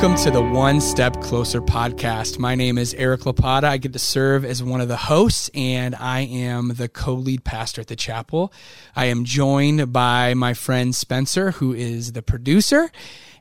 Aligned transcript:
Welcome 0.00 0.22
to 0.22 0.30
the 0.30 0.40
One 0.40 0.80
Step 0.80 1.20
Closer 1.20 1.60
podcast. 1.60 2.38
My 2.38 2.54
name 2.54 2.78
is 2.78 2.94
Eric 2.94 3.22
Lapata. 3.22 3.64
I 3.64 3.78
get 3.78 3.94
to 3.94 3.98
serve 3.98 4.44
as 4.44 4.62
one 4.62 4.80
of 4.80 4.86
the 4.86 4.96
hosts, 4.96 5.50
and 5.54 5.92
I 5.96 6.20
am 6.20 6.68
the 6.68 6.88
co 6.88 7.14
lead 7.14 7.42
pastor 7.42 7.80
at 7.80 7.88
the 7.88 7.96
chapel. 7.96 8.52
I 8.94 9.06
am 9.06 9.24
joined 9.24 9.92
by 9.92 10.34
my 10.34 10.54
friend 10.54 10.94
Spencer, 10.94 11.50
who 11.50 11.72
is 11.72 12.12
the 12.12 12.22
producer 12.22 12.92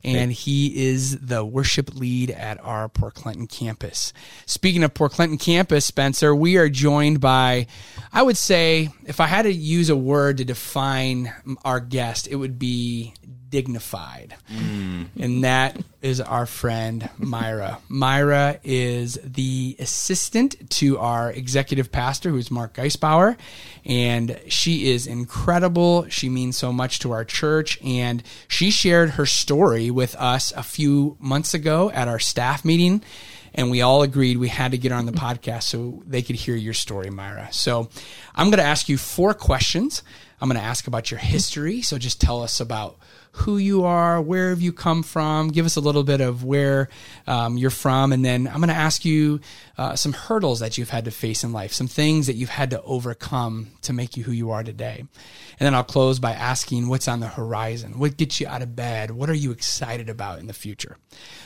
and 0.03 0.31
he 0.31 0.87
is 0.87 1.19
the 1.19 1.43
worship 1.43 1.95
lead 1.95 2.31
at 2.31 2.63
our 2.63 2.89
Port 2.89 3.15
Clinton 3.15 3.47
campus. 3.47 4.13
Speaking 4.45 4.83
of 4.83 4.93
Port 4.93 5.13
Clinton 5.13 5.37
campus, 5.37 5.85
Spencer, 5.85 6.35
we 6.35 6.57
are 6.57 6.69
joined 6.69 7.19
by, 7.19 7.67
I 8.11 8.23
would 8.23 8.37
say, 8.37 8.89
if 9.05 9.19
I 9.19 9.27
had 9.27 9.43
to 9.43 9.53
use 9.53 9.89
a 9.89 9.97
word 9.97 10.37
to 10.37 10.45
define 10.45 11.33
our 11.63 11.79
guest, 11.79 12.27
it 12.27 12.35
would 12.35 12.59
be 12.59 13.13
dignified. 13.49 14.35
Mm. 14.51 15.07
And 15.19 15.43
that 15.43 15.77
is 16.01 16.19
our 16.21 16.45
friend 16.45 17.09
Myra. 17.17 17.79
Myra 17.87 18.59
is 18.63 19.17
the 19.23 19.75
assistant 19.79 20.69
to 20.71 20.97
our 20.99 21.31
executive 21.31 21.91
pastor, 21.91 22.29
who's 22.29 22.51
Mark 22.51 22.73
Geisbauer. 22.73 23.37
And 23.85 24.39
she 24.47 24.91
is 24.91 25.07
incredible. 25.07 26.07
She 26.09 26.29
means 26.29 26.57
so 26.57 26.73
much 26.73 26.99
to 26.99 27.11
our 27.11 27.23
church. 27.23 27.81
And 27.81 28.21
she 28.47 28.69
shared 28.69 29.11
her 29.11 29.25
story 29.25 29.89
with 29.97 30.15
us 30.15 30.53
a 30.55 30.63
few 30.63 31.17
months 31.19 31.53
ago 31.53 31.89
at 31.91 32.07
our 32.07 32.19
staff 32.19 32.63
meeting 32.63 33.01
and 33.57 33.71
we 33.71 33.81
all 33.81 34.03
agreed 34.03 34.37
we 34.37 34.47
had 34.47 34.71
to 34.71 34.77
get 34.77 34.91
on 34.91 35.07
the 35.07 35.11
podcast 35.11 35.63
so 35.63 36.03
they 36.05 36.21
could 36.21 36.35
hear 36.35 36.55
your 36.55 36.75
story, 36.75 37.09
Myra. 37.09 37.49
So 37.51 37.89
I'm 38.35 38.47
going 38.47 38.59
to 38.59 38.63
ask 38.63 38.87
you 38.87 38.97
four 38.97 39.33
questions. 39.33 40.03
I'm 40.39 40.49
going 40.49 40.59
to 40.59 40.65
ask 40.65 40.87
about 40.87 41.09
your 41.09 41.19
history. 41.19 41.81
So 41.81 41.97
just 41.97 42.21
tell 42.21 42.43
us 42.43 42.59
about 42.59 42.97
who 43.37 43.57
you 43.57 43.83
are, 43.83 44.19
where 44.19 44.49
have 44.49 44.61
you 44.61 44.73
come 44.73 45.03
from, 45.03 45.49
give 45.49 45.65
us 45.65 45.75
a 45.75 45.79
little 45.79 46.03
bit 46.03 46.21
of 46.21 46.43
where 46.43 46.89
um, 47.27 47.55
you're 47.57 47.69
from, 47.69 48.11
and 48.11 48.25
then 48.25 48.47
I'm 48.47 48.57
going 48.57 48.69
to 48.69 48.73
ask 48.73 49.05
you 49.05 49.41
uh, 49.77 49.95
some 49.95 50.13
hurdles 50.13 50.59
that 50.59 50.77
you've 50.77 50.89
had 50.89 51.05
to 51.05 51.11
face 51.11 51.43
in 51.43 51.53
life, 51.53 51.71
some 51.71 51.87
things 51.87 52.25
that 52.27 52.33
you've 52.33 52.49
had 52.49 52.71
to 52.71 52.81
overcome 52.81 53.67
to 53.83 53.93
make 53.93 54.17
you 54.17 54.23
who 54.23 54.31
you 54.31 54.49
are 54.49 54.63
today. 54.63 55.05
And 55.59 55.65
then 55.65 55.75
I'll 55.75 55.83
close 55.83 56.19
by 56.19 56.33
asking 56.33 56.87
what's 56.87 57.07
on 57.07 57.19
the 57.19 57.27
horizon, 57.27 57.99
what 57.99 58.17
gets 58.17 58.39
you 58.39 58.47
out 58.47 58.63
of 58.63 58.75
bed, 58.75 59.11
what 59.11 59.29
are 59.29 59.35
you 59.35 59.51
excited 59.51 60.09
about 60.09 60.39
in 60.39 60.47
the 60.47 60.53
future. 60.53 60.97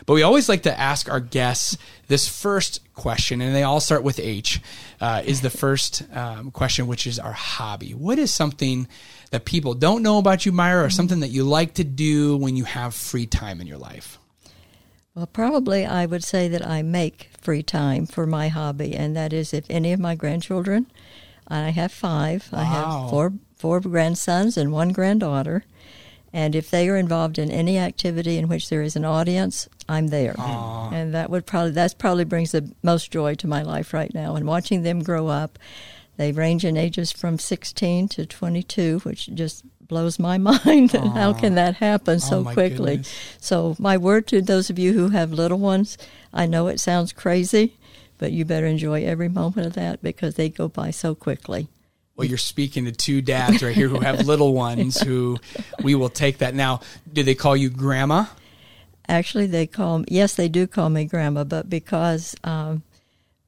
But 0.05 0.13
we 0.13 0.23
always 0.23 0.47
like 0.47 0.63
to 0.63 0.79
ask 0.79 1.09
our 1.09 1.19
guests 1.19 1.77
this 2.11 2.27
first 2.27 2.93
question, 2.93 3.39
and 3.41 3.55
they 3.55 3.63
all 3.63 3.79
start 3.79 4.03
with 4.03 4.19
H, 4.19 4.61
uh, 4.99 5.23
is 5.25 5.39
the 5.39 5.49
first 5.49 6.03
um, 6.13 6.51
question, 6.51 6.85
which 6.85 7.07
is 7.07 7.17
our 7.17 7.31
hobby. 7.31 7.93
What 7.93 8.19
is 8.19 8.33
something 8.33 8.87
that 9.31 9.45
people 9.45 9.73
don't 9.73 10.03
know 10.03 10.17
about 10.17 10.45
you, 10.45 10.51
Myra, 10.51 10.85
or 10.85 10.89
something 10.89 11.21
that 11.21 11.29
you 11.29 11.45
like 11.45 11.73
to 11.75 11.85
do 11.85 12.35
when 12.35 12.57
you 12.57 12.65
have 12.65 12.93
free 12.93 13.25
time 13.25 13.61
in 13.61 13.65
your 13.65 13.77
life? 13.77 14.19
Well, 15.15 15.25
probably 15.25 15.85
I 15.85 16.05
would 16.05 16.23
say 16.23 16.49
that 16.49 16.67
I 16.67 16.81
make 16.81 17.29
free 17.39 17.63
time 17.63 18.05
for 18.05 18.25
my 18.25 18.49
hobby, 18.49 18.93
and 18.93 19.15
that 19.15 19.31
is 19.31 19.53
if 19.53 19.65
any 19.69 19.93
of 19.93 19.99
my 19.99 20.15
grandchildren, 20.15 20.87
I 21.47 21.69
have 21.69 21.93
five, 21.93 22.49
wow. 22.51 22.59
I 22.59 22.63
have 22.63 23.09
four 23.09 23.33
four 23.55 23.79
grandsons 23.79 24.57
and 24.57 24.73
one 24.73 24.91
granddaughter, 24.91 25.63
and 26.33 26.55
if 26.55 26.69
they 26.69 26.87
are 26.87 26.95
involved 26.95 27.37
in 27.37 27.51
any 27.51 27.77
activity 27.77 28.37
in 28.37 28.47
which 28.47 28.69
there 28.69 28.81
is 28.81 28.95
an 28.95 29.03
audience, 29.03 29.67
I'm 29.89 30.07
there. 30.07 30.33
Aww. 30.33 30.93
And 30.93 31.13
that 31.13 31.29
would 31.29 31.45
probably 31.45 31.71
that's 31.71 31.93
probably 31.93 32.23
brings 32.23 32.51
the 32.51 32.71
most 32.83 33.11
joy 33.11 33.35
to 33.35 33.47
my 33.47 33.61
life 33.63 33.93
right 33.93 34.13
now. 34.13 34.35
And 34.35 34.47
watching 34.47 34.83
them 34.83 35.03
grow 35.03 35.27
up, 35.27 35.59
they 36.17 36.31
range 36.31 36.63
in 36.63 36.77
ages 36.77 37.11
from 37.11 37.37
16 37.37 38.07
to 38.09 38.25
22, 38.25 38.99
which 38.99 39.27
just 39.33 39.65
blows 39.87 40.19
my 40.19 40.37
mind. 40.65 40.91
How 40.91 41.33
can 41.33 41.55
that 41.55 41.75
happen 41.75 42.15
oh 42.15 42.19
so 42.19 42.39
oh 42.47 42.53
quickly? 42.53 42.97
Goodness. 42.97 43.37
So, 43.39 43.75
my 43.77 43.97
word 43.97 44.27
to 44.27 44.41
those 44.41 44.69
of 44.69 44.79
you 44.79 44.93
who 44.93 45.09
have 45.09 45.33
little 45.33 45.59
ones, 45.59 45.97
I 46.33 46.45
know 46.45 46.67
it 46.67 46.79
sounds 46.79 47.11
crazy, 47.11 47.77
but 48.17 48.31
you 48.31 48.45
better 48.45 48.67
enjoy 48.67 49.03
every 49.03 49.29
moment 49.29 49.67
of 49.67 49.73
that 49.73 50.01
because 50.01 50.35
they 50.35 50.47
go 50.47 50.69
by 50.69 50.91
so 50.91 51.13
quickly. 51.13 51.67
Well, 52.21 52.29
you're 52.29 52.37
speaking 52.37 52.85
to 52.85 52.91
two 52.91 53.23
dads 53.23 53.63
right 53.63 53.75
here 53.75 53.87
who 53.87 53.99
have 53.99 54.19
little 54.27 54.53
ones 54.53 55.01
who 55.01 55.39
we 55.81 55.95
will 55.95 56.07
take 56.07 56.37
that. 56.37 56.53
Now, 56.53 56.81
do 57.11 57.23
they 57.23 57.33
call 57.33 57.57
you 57.57 57.71
grandma? 57.71 58.25
Actually, 59.07 59.47
they 59.47 59.65
call 59.65 60.05
yes, 60.07 60.35
they 60.35 60.47
do 60.47 60.67
call 60.67 60.91
me 60.91 61.05
grandma, 61.05 61.43
but 61.45 61.67
because 61.67 62.35
um, 62.43 62.83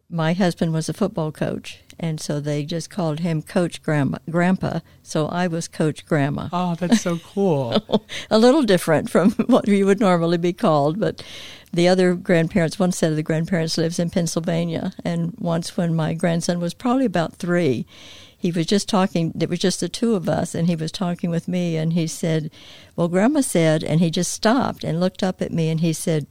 my 0.10 0.34
husband 0.34 0.74
was 0.74 0.90
a 0.90 0.94
football 0.94 1.32
coach, 1.32 1.82
and 2.00 2.20
so 2.20 2.40
they 2.40 2.66
just 2.66 2.90
called 2.90 3.20
him 3.20 3.44
Coach 3.44 3.84
Grandma, 3.84 4.18
Grandpa. 4.28 4.80
So 5.04 5.28
I 5.28 5.46
was 5.46 5.68
Coach 5.68 6.08
Grandma. 6.08 6.50
Oh, 6.52 6.74
that's 6.74 7.02
so 7.02 7.20
cool. 7.20 7.78
a 8.32 8.40
little 8.40 8.64
different 8.64 9.08
from 9.08 9.32
what 9.46 9.68
you 9.68 9.86
would 9.86 10.00
normally 10.00 10.40
be 10.40 10.54
called, 10.54 11.00
but 11.00 11.24
the 11.72 11.88
other 11.88 12.16
grandparents, 12.16 12.80
one 12.80 12.92
set 12.92 13.12
of 13.12 13.18
the 13.18 13.24
grandparents 13.24 13.78
lives 13.78 14.00
in 14.00 14.10
Pennsylvania, 14.10 14.94
and 15.06 15.36
once 15.38 15.78
when 15.78 15.94
my 15.94 16.16
grandson 16.16 16.60
was 16.60 16.74
probably 16.74 17.06
about 17.06 17.36
three, 17.36 17.86
he 18.44 18.52
was 18.52 18.66
just 18.66 18.90
talking. 18.90 19.32
It 19.40 19.50
was 19.50 19.60
just 19.60 19.80
the 19.80 19.88
two 19.88 20.16
of 20.16 20.28
us, 20.28 20.54
and 20.54 20.68
he 20.68 20.76
was 20.76 20.92
talking 20.92 21.30
with 21.30 21.48
me, 21.48 21.78
and 21.78 21.94
he 21.94 22.08
said, 22.08 22.52
"Well, 22.98 23.08
Grandma 23.08 23.40
said," 23.40 23.86
and 23.86 24.02
he 24.02 24.12
just 24.12 24.34
stopped 24.34 24.84
and 24.84 25.00
looked 25.00 25.24
up 25.24 25.42
at 25.42 25.54
me, 25.54 25.70
and 25.70 25.80
he 25.80 25.94
said, 25.94 26.28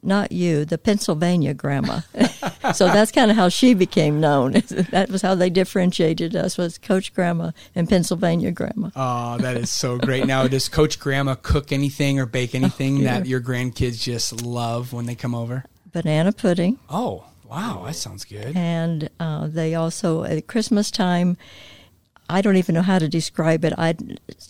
not 0.00 0.30
you, 0.30 0.64
the 0.64 0.78
Pennsylvania 0.78 1.52
grandma. 1.54 2.02
so 2.72 2.86
that's 2.86 3.10
kind 3.10 3.32
of 3.32 3.36
how 3.36 3.48
she 3.48 3.74
became 3.74 4.20
known. 4.20 4.52
that 4.92 5.08
was 5.10 5.22
how 5.22 5.34
they 5.34 5.50
differentiated 5.50 6.36
us 6.36 6.56
was 6.56 6.78
Coach 6.78 7.12
Grandma 7.12 7.50
and 7.74 7.88
Pennsylvania 7.88 8.52
Grandma. 8.52 8.90
Oh, 8.94 9.38
that 9.38 9.56
is 9.56 9.70
so 9.70 9.98
great. 9.98 10.24
Now, 10.24 10.46
does 10.46 10.68
Coach 10.68 11.00
Grandma 11.00 11.34
cook 11.34 11.72
anything 11.72 12.20
or 12.20 12.26
bake 12.26 12.54
anything 12.54 13.00
oh, 13.00 13.04
that 13.04 13.26
your 13.26 13.40
grandkids 13.40 14.00
just 14.00 14.40
love 14.42 14.92
when 14.92 15.06
they 15.06 15.16
come 15.16 15.34
over? 15.34 15.64
Banana 15.90 16.30
pudding. 16.30 16.78
Oh, 16.88 17.24
wow, 17.48 17.84
that 17.86 17.96
sounds 17.96 18.24
good. 18.24 18.56
And 18.56 19.08
uh, 19.18 19.46
they 19.48 19.74
also 19.74 20.24
at 20.24 20.46
Christmas 20.46 20.90
time. 20.90 21.36
I 22.30 22.42
don't 22.42 22.56
even 22.56 22.74
know 22.74 22.82
how 22.82 22.98
to 22.98 23.08
describe 23.08 23.64
it. 23.64 23.72
I 23.78 23.94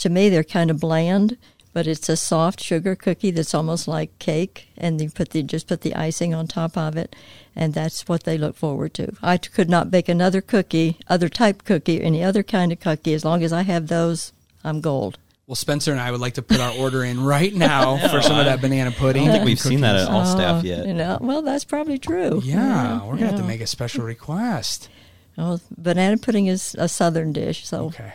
to 0.00 0.08
me 0.08 0.28
they're 0.28 0.42
kind 0.42 0.68
of 0.68 0.80
bland 0.80 1.38
but 1.72 1.86
it's 1.86 2.08
a 2.08 2.16
soft 2.16 2.60
sugar 2.60 2.96
cookie 2.96 3.30
that's 3.30 3.54
almost 3.54 3.86
like 3.86 4.18
cake, 4.18 4.68
and 4.76 5.00
you 5.00 5.10
put 5.10 5.30
the 5.30 5.44
just 5.44 5.68
put 5.68 5.82
the 5.82 5.94
icing 5.94 6.34
on 6.34 6.46
top 6.46 6.76
of 6.76 6.96
it, 6.96 7.14
and 7.54 7.74
that's 7.74 8.08
what 8.08 8.24
they 8.24 8.38
look 8.38 8.56
forward 8.56 8.94
to. 8.94 9.12
I 9.22 9.36
could 9.36 9.70
not 9.70 9.90
bake 9.90 10.08
another 10.08 10.40
cookie, 10.40 10.98
other 11.08 11.28
type 11.28 11.64
cookie, 11.64 12.02
any 12.02 12.24
other 12.24 12.42
kind 12.42 12.72
of 12.72 12.80
cookie. 12.80 13.14
As 13.14 13.24
long 13.24 13.42
as 13.44 13.52
I 13.52 13.62
have 13.62 13.86
those, 13.86 14.32
I'm 14.64 14.80
gold. 14.80 15.18
Well, 15.48 15.56
Spencer 15.56 15.92
and 15.92 16.00
I 16.00 16.10
would 16.10 16.20
like 16.20 16.34
to 16.34 16.42
put 16.42 16.60
our 16.60 16.74
order 16.74 17.02
in 17.02 17.24
right 17.24 17.54
now 17.54 17.96
for 18.10 18.20
some 18.20 18.38
of 18.38 18.44
that 18.44 18.60
banana 18.60 18.90
pudding. 18.90 19.22
I 19.22 19.26
don't 19.28 19.34
think 19.36 19.44
we've 19.46 19.56
cookies. 19.56 19.70
seen 19.70 19.80
that 19.80 19.96
at 19.96 20.08
all 20.08 20.26
staff 20.26 20.62
yet. 20.62 20.86
You 20.86 20.92
know, 20.92 21.16
well, 21.22 21.40
that's 21.40 21.64
probably 21.64 21.98
true. 21.98 22.42
Yeah, 22.44 22.56
yeah 22.56 23.02
we're 23.02 23.14
gonna 23.14 23.20
yeah. 23.20 23.26
have 23.30 23.40
to 23.40 23.46
make 23.46 23.62
a 23.62 23.66
special 23.66 24.04
request. 24.04 24.90
Well, 25.38 25.58
banana 25.74 26.18
pudding 26.18 26.48
is 26.48 26.76
a 26.78 26.86
southern 26.86 27.32
dish, 27.32 27.66
so 27.66 27.86
okay, 27.86 28.12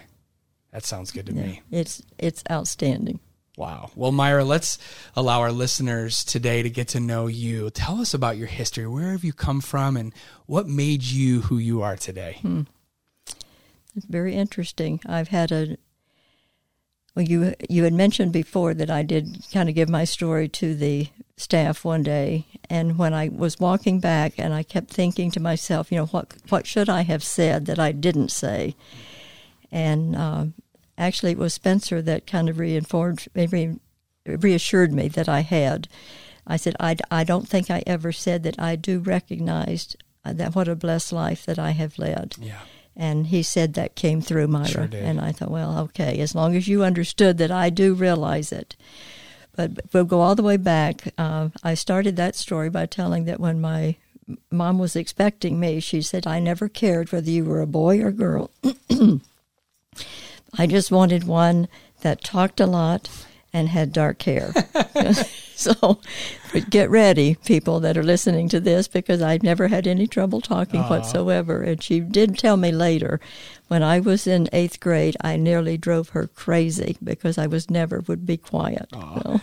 that 0.72 0.86
sounds 0.86 1.10
good 1.10 1.26
to 1.26 1.34
yeah, 1.34 1.42
me. 1.42 1.62
It's 1.72 2.04
it's 2.20 2.44
outstanding. 2.52 3.20
Wow. 3.58 3.90
Well, 3.96 4.12
Myra, 4.12 4.44
let's 4.44 4.78
allow 5.16 5.42
our 5.42 5.52
listeners 5.52 6.24
today 6.24 6.62
to 6.62 6.70
get 6.70 6.90
to 6.90 7.00
know 7.00 7.26
you. 7.26 7.72
Tell 7.72 8.00
us 8.00 8.14
about 8.14 8.38
your 8.38 8.48
history. 8.48 8.86
Where 8.86 9.12
have 9.12 9.24
you 9.24 9.34
come 9.34 9.60
from 9.60 9.98
and 9.98 10.14
what 10.46 10.68
made 10.68 11.02
you 11.02 11.42
who 11.42 11.58
you 11.58 11.82
are 11.82 11.96
today? 11.96 12.38
Hmm. 12.42 12.62
It's 13.96 14.06
very 14.08 14.36
interesting. 14.36 15.02
I've 15.08 15.30
had 15.30 15.52
a 15.52 15.78
well, 17.16 17.26
you 17.26 17.54
you 17.70 17.84
had 17.84 17.94
mentioned 17.94 18.32
before 18.32 18.74
that 18.74 18.90
I 18.90 19.04
did 19.04 19.46
kind 19.52 19.70
of 19.70 19.76
give 19.76 19.90
my 19.90 20.04
story 20.04 20.48
to 20.50 20.74
the 20.76 21.10
staff 21.38 21.84
one 21.86 22.04
day, 22.04 22.48
and 22.70 22.98
when 22.98 23.14
I 23.14 23.30
was 23.30 23.60
walking 23.60 24.00
back, 24.00 24.34
and 24.38 24.54
I 24.54 24.64
kept 24.64 24.90
thinking 24.90 25.30
to 25.32 25.40
myself, 25.40 25.92
you 25.92 25.98
know, 25.98 26.08
what 26.08 26.34
what 26.50 26.66
should 26.66 26.90
I 26.90 27.02
have 27.02 27.24
said 27.24 27.66
that 27.68 27.80
I 27.80 27.92
didn't 27.92 28.30
say? 28.30 28.76
And 29.72 30.16
uh, 30.16 30.46
actually, 30.98 31.32
it 31.32 31.38
was 31.38 31.54
Spencer 31.54 32.02
that 32.02 32.28
kind 32.28 32.50
of 32.50 32.60
reinforced, 32.60 33.28
re- 33.36 33.80
reassured 34.26 34.94
me 34.94 35.08
that 35.10 35.28
I 35.28 35.42
had. 35.42 35.88
I 36.46 36.58
said, 36.58 36.76
I, 36.80 36.98
I 37.10 37.24
don't 37.24 37.48
think 37.48 37.72
I 37.72 37.84
ever 37.88 38.12
said 38.12 38.44
that 38.44 38.60
I 38.60 38.76
do 38.76 39.00
recognize 39.00 39.96
that 40.26 40.56
what 40.56 40.68
a 40.68 40.76
blessed 40.76 41.12
life 41.14 41.46
that 41.46 41.58
I 41.58 41.72
have 41.72 41.98
led. 41.98 42.36
Yeah. 42.40 42.62
And 42.96 43.28
he 43.28 43.42
said 43.42 43.74
that 43.74 43.96
came 43.96 44.22
through 44.22 44.48
Myra. 44.48 44.68
Sure 44.68 44.90
and 44.94 45.20
I 45.20 45.32
thought, 45.32 45.50
well, 45.50 45.80
okay, 45.80 46.20
as 46.20 46.36
long 46.36 46.56
as 46.56 46.68
you 46.68 46.84
understood 46.84 47.38
that 47.40 47.52
I 47.52 47.70
do 47.70 47.94
realize 47.94 48.52
it. 48.52 48.76
But 49.56 49.72
we'll 49.92 50.06
go 50.06 50.22
all 50.22 50.36
the 50.36 50.44
way 50.44 50.58
back. 50.58 51.14
Uh, 51.18 51.50
I 51.64 51.74
started 51.74 52.16
that 52.16 52.36
story 52.36 52.70
by 52.70 52.86
telling 52.86 53.26
that 53.26 53.40
when 53.40 53.62
my 53.62 53.96
mom 54.52 54.80
was 54.80 54.96
expecting 54.96 55.60
me, 55.60 55.80
she 55.80 56.02
said, 56.02 56.26
I 56.26 56.40
never 56.40 56.70
cared 56.70 57.12
whether 57.12 57.30
you 57.30 57.46
were 57.46 57.62
a 57.62 57.68
boy 57.68 58.02
or 58.02 58.12
girl. 58.12 58.52
I 60.58 60.68
just 60.68 60.92
wanted 60.92 61.24
one 61.26 61.68
that 62.02 62.24
talked 62.24 62.60
a 62.60 62.68
lot 62.68 63.10
and 63.54 63.70
had 63.70 63.94
dark 63.94 64.22
hair. 64.24 64.52
so 65.56 66.00
get 66.70 66.90
ready, 66.90 67.36
people 67.46 67.80
that 67.82 67.98
are 67.98 68.04
listening 68.04 68.50
to 68.50 68.60
this, 68.60 68.88
because 68.88 69.22
I've 69.22 69.44
never 69.44 69.68
had 69.68 69.88
any 69.88 70.08
trouble 70.08 70.42
talking 70.42 70.82
Aww. 70.82 70.90
whatsoever. 70.90 71.62
And 71.62 71.82
she 71.82 72.00
did 72.00 72.38
tell 72.38 72.58
me 72.58 72.72
later, 72.72 73.20
when 73.68 73.84
I 73.84 74.00
was 74.00 74.28
in 74.28 74.50
eighth 74.52 74.80
grade, 74.80 75.16
I 75.22 75.38
nearly 75.38 75.78
drove 75.78 76.10
her 76.10 76.28
crazy 76.28 76.98
because 77.04 77.38
I 77.38 77.48
was 77.48 77.70
never 77.70 78.00
would 78.08 78.26
be 78.26 78.38
quiet. 78.38 78.88
So, 78.92 79.42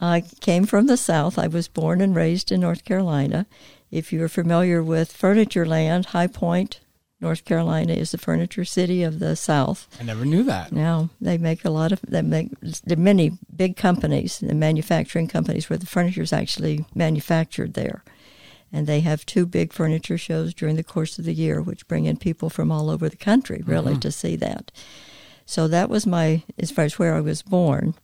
I 0.00 0.22
came 0.40 0.66
from 0.66 0.86
the 0.86 0.96
South. 0.96 1.38
I 1.38 1.46
was 1.46 1.68
born 1.68 2.00
and 2.00 2.16
raised 2.16 2.50
in 2.50 2.60
North 2.60 2.84
Carolina. 2.84 3.46
If 3.90 4.12
you're 4.12 4.28
familiar 4.28 4.82
with 4.82 5.12
Furniture 5.12 5.64
Land, 5.64 6.06
High 6.06 6.26
Point, 6.26 6.80
North 7.20 7.44
Carolina 7.44 7.92
is 7.94 8.10
the 8.10 8.18
furniture 8.18 8.64
city 8.64 9.02
of 9.02 9.18
the 9.18 9.36
South. 9.36 9.88
I 9.98 10.04
never 10.04 10.24
knew 10.24 10.42
that. 10.44 10.72
Now 10.72 11.10
they 11.20 11.38
make 11.38 11.64
a 11.64 11.70
lot 11.70 11.92
of 11.92 12.00
they 12.02 12.22
make 12.22 12.50
there 12.60 12.98
are 12.98 13.00
many 13.00 13.38
big 13.54 13.76
companies, 13.76 14.38
the 14.40 14.54
manufacturing 14.54 15.28
companies 15.28 15.70
where 15.70 15.78
the 15.78 15.86
furniture 15.86 16.22
is 16.22 16.32
actually 16.32 16.84
manufactured 16.94 17.74
there, 17.74 18.04
and 18.72 18.86
they 18.86 19.00
have 19.00 19.24
two 19.24 19.46
big 19.46 19.72
furniture 19.72 20.18
shows 20.18 20.52
during 20.52 20.76
the 20.76 20.84
course 20.84 21.18
of 21.18 21.24
the 21.24 21.34
year, 21.34 21.62
which 21.62 21.88
bring 21.88 22.04
in 22.04 22.16
people 22.16 22.50
from 22.50 22.70
all 22.70 22.90
over 22.90 23.08
the 23.08 23.16
country 23.16 23.62
really 23.64 23.92
mm-hmm. 23.92 24.00
to 24.00 24.12
see 24.12 24.36
that. 24.36 24.70
So 25.46 25.68
that 25.68 25.88
was 25.88 26.06
my 26.06 26.42
as 26.58 26.70
far 26.70 26.84
as 26.84 26.98
where 26.98 27.14
I 27.14 27.20
was 27.20 27.42
born. 27.42 27.94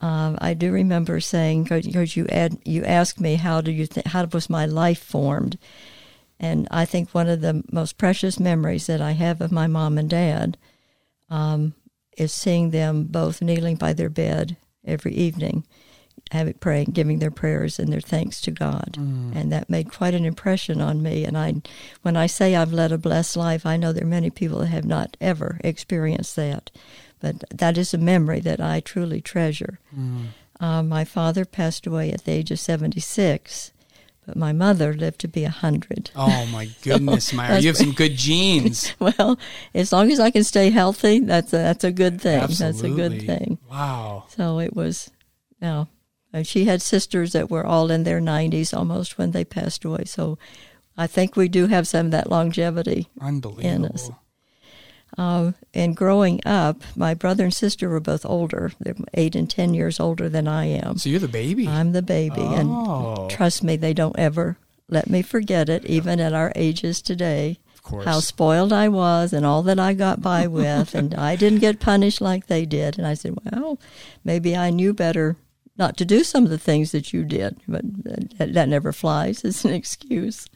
Um, 0.00 0.38
I 0.40 0.54
do 0.54 0.72
remember 0.72 1.20
saying 1.20 1.64
because 1.64 2.16
you 2.16 2.26
add, 2.28 2.58
you 2.64 2.84
asked 2.84 3.20
me 3.20 3.34
how 3.34 3.60
do 3.60 3.70
you 3.70 3.86
th- 3.86 4.06
how 4.06 4.24
was 4.26 4.48
my 4.48 4.64
life 4.64 5.02
formed, 5.02 5.58
and 6.40 6.66
I 6.70 6.86
think 6.86 7.10
one 7.10 7.28
of 7.28 7.42
the 7.42 7.62
most 7.70 7.98
precious 7.98 8.40
memories 8.40 8.86
that 8.86 9.02
I 9.02 9.12
have 9.12 9.42
of 9.42 9.52
my 9.52 9.66
mom 9.66 9.98
and 9.98 10.08
dad 10.08 10.56
um, 11.28 11.74
is 12.16 12.32
seeing 12.32 12.70
them 12.70 13.04
both 13.04 13.42
kneeling 13.42 13.76
by 13.76 13.92
their 13.92 14.08
bed 14.08 14.56
every 14.84 15.12
evening, 15.12 15.66
having 16.30 16.54
praying, 16.54 16.92
giving 16.92 17.18
their 17.18 17.30
prayers 17.30 17.78
and 17.78 17.92
their 17.92 18.00
thanks 18.00 18.40
to 18.40 18.50
God, 18.50 18.96
mm. 18.98 19.36
and 19.36 19.52
that 19.52 19.68
made 19.68 19.92
quite 19.92 20.14
an 20.14 20.24
impression 20.24 20.80
on 20.80 21.02
me. 21.02 21.26
And 21.26 21.36
I, 21.36 21.56
when 22.00 22.16
I 22.16 22.26
say 22.26 22.56
I've 22.56 22.72
led 22.72 22.90
a 22.90 22.98
blessed 22.98 23.36
life, 23.36 23.66
I 23.66 23.76
know 23.76 23.92
there 23.92 24.04
are 24.04 24.08
many 24.08 24.30
people 24.30 24.60
that 24.60 24.68
have 24.68 24.86
not 24.86 25.18
ever 25.20 25.60
experienced 25.62 26.36
that. 26.36 26.70
But 27.20 27.44
that 27.50 27.76
is 27.76 27.92
a 27.92 27.98
memory 27.98 28.40
that 28.40 28.60
I 28.60 28.80
truly 28.80 29.20
treasure. 29.20 29.78
Mm. 29.94 30.28
Uh, 30.58 30.82
my 30.82 31.04
father 31.04 31.44
passed 31.44 31.86
away 31.86 32.10
at 32.12 32.24
the 32.24 32.32
age 32.32 32.50
of 32.50 32.58
76, 32.58 33.72
but 34.26 34.36
my 34.36 34.52
mother 34.52 34.92
lived 34.94 35.20
to 35.20 35.28
be 35.28 35.42
a 35.42 35.48
100. 35.48 36.10
Oh, 36.14 36.46
my 36.52 36.68
goodness, 36.82 37.26
so 37.26 37.36
Myra. 37.36 37.58
You 37.58 37.68
have 37.68 37.76
some 37.76 37.92
good 37.92 38.16
genes. 38.16 38.94
well, 38.98 39.38
as 39.74 39.92
long 39.92 40.10
as 40.10 40.20
I 40.20 40.30
can 40.30 40.44
stay 40.44 40.70
healthy, 40.70 41.20
that's 41.20 41.52
a, 41.52 41.56
that's 41.56 41.84
a 41.84 41.92
good 41.92 42.20
thing. 42.20 42.40
Absolutely. 42.40 42.90
That's 42.90 42.92
a 42.92 42.96
good 42.96 43.26
thing. 43.26 43.58
Wow. 43.70 44.24
So 44.28 44.60
it 44.60 44.74
was, 44.76 45.10
you 45.60 45.66
know, 45.66 45.88
uh, 46.32 46.42
she 46.42 46.66
had 46.66 46.80
sisters 46.80 47.32
that 47.32 47.50
were 47.50 47.66
all 47.66 47.90
in 47.90 48.04
their 48.04 48.20
90s 48.20 48.76
almost 48.76 49.18
when 49.18 49.32
they 49.32 49.44
passed 49.44 49.84
away. 49.84 50.04
So 50.04 50.38
I 50.96 51.06
think 51.06 51.34
we 51.34 51.48
do 51.48 51.66
have 51.66 51.88
some 51.88 52.06
of 52.06 52.12
that 52.12 52.30
longevity 52.30 53.08
Unbelievable. 53.20 53.68
in 53.68 53.84
us. 53.86 54.10
Uh, 55.18 55.52
and 55.74 55.96
growing 55.96 56.40
up, 56.46 56.82
my 56.96 57.14
brother 57.14 57.44
and 57.44 57.54
sister 57.54 57.88
were 57.88 58.00
both 58.00 58.24
older. 58.24 58.72
They're 58.78 58.94
eight 59.14 59.34
and 59.34 59.50
ten 59.50 59.74
years 59.74 59.98
older 59.98 60.28
than 60.28 60.46
I 60.46 60.66
am. 60.66 60.98
So 60.98 61.08
you're 61.08 61.18
the 61.18 61.28
baby. 61.28 61.66
I'm 61.68 61.92
the 61.92 62.02
baby, 62.02 62.40
oh. 62.40 62.54
and 62.54 63.30
trust 63.30 63.62
me, 63.62 63.76
they 63.76 63.92
don't 63.92 64.18
ever 64.18 64.56
let 64.90 65.08
me 65.08 65.22
forget 65.22 65.68
it, 65.68 65.84
even 65.86 66.20
at 66.20 66.32
our 66.32 66.52
ages 66.54 67.00
today. 67.00 67.58
How 68.04 68.20
spoiled 68.20 68.72
I 68.72 68.88
was, 68.88 69.32
and 69.32 69.46
all 69.46 69.62
that 69.64 69.80
I 69.80 69.94
got 69.94 70.20
by 70.20 70.46
with, 70.46 70.94
and 70.94 71.14
I 71.14 71.34
didn't 71.34 71.60
get 71.60 71.80
punished 71.80 72.20
like 72.20 72.46
they 72.46 72.64
did. 72.66 72.98
And 72.98 73.06
I 73.06 73.14
said, 73.14 73.36
"Well, 73.44 73.80
maybe 74.22 74.56
I 74.56 74.70
knew 74.70 74.92
better 74.92 75.36
not 75.76 75.96
to 75.96 76.04
do 76.04 76.22
some 76.22 76.44
of 76.44 76.50
the 76.50 76.58
things 76.58 76.92
that 76.92 77.12
you 77.12 77.24
did, 77.24 77.56
but 77.66 77.82
that, 78.04 78.52
that 78.52 78.68
never 78.68 78.92
flies 78.92 79.44
as 79.44 79.64
an 79.64 79.72
excuse." 79.72 80.46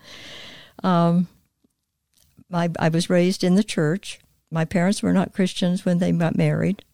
Um, 0.83 1.29
my, 2.51 2.71
I 2.79 2.89
was 2.89 3.11
raised 3.11 3.43
in 3.43 3.55
the 3.55 3.65
church. 3.65 4.21
My 4.55 4.65
parents 4.65 5.03
were 5.03 5.13
not 5.13 5.33
Christians 5.33 5.85
when 5.85 5.99
they 5.99 6.13
got 6.13 6.37
married, 6.37 6.85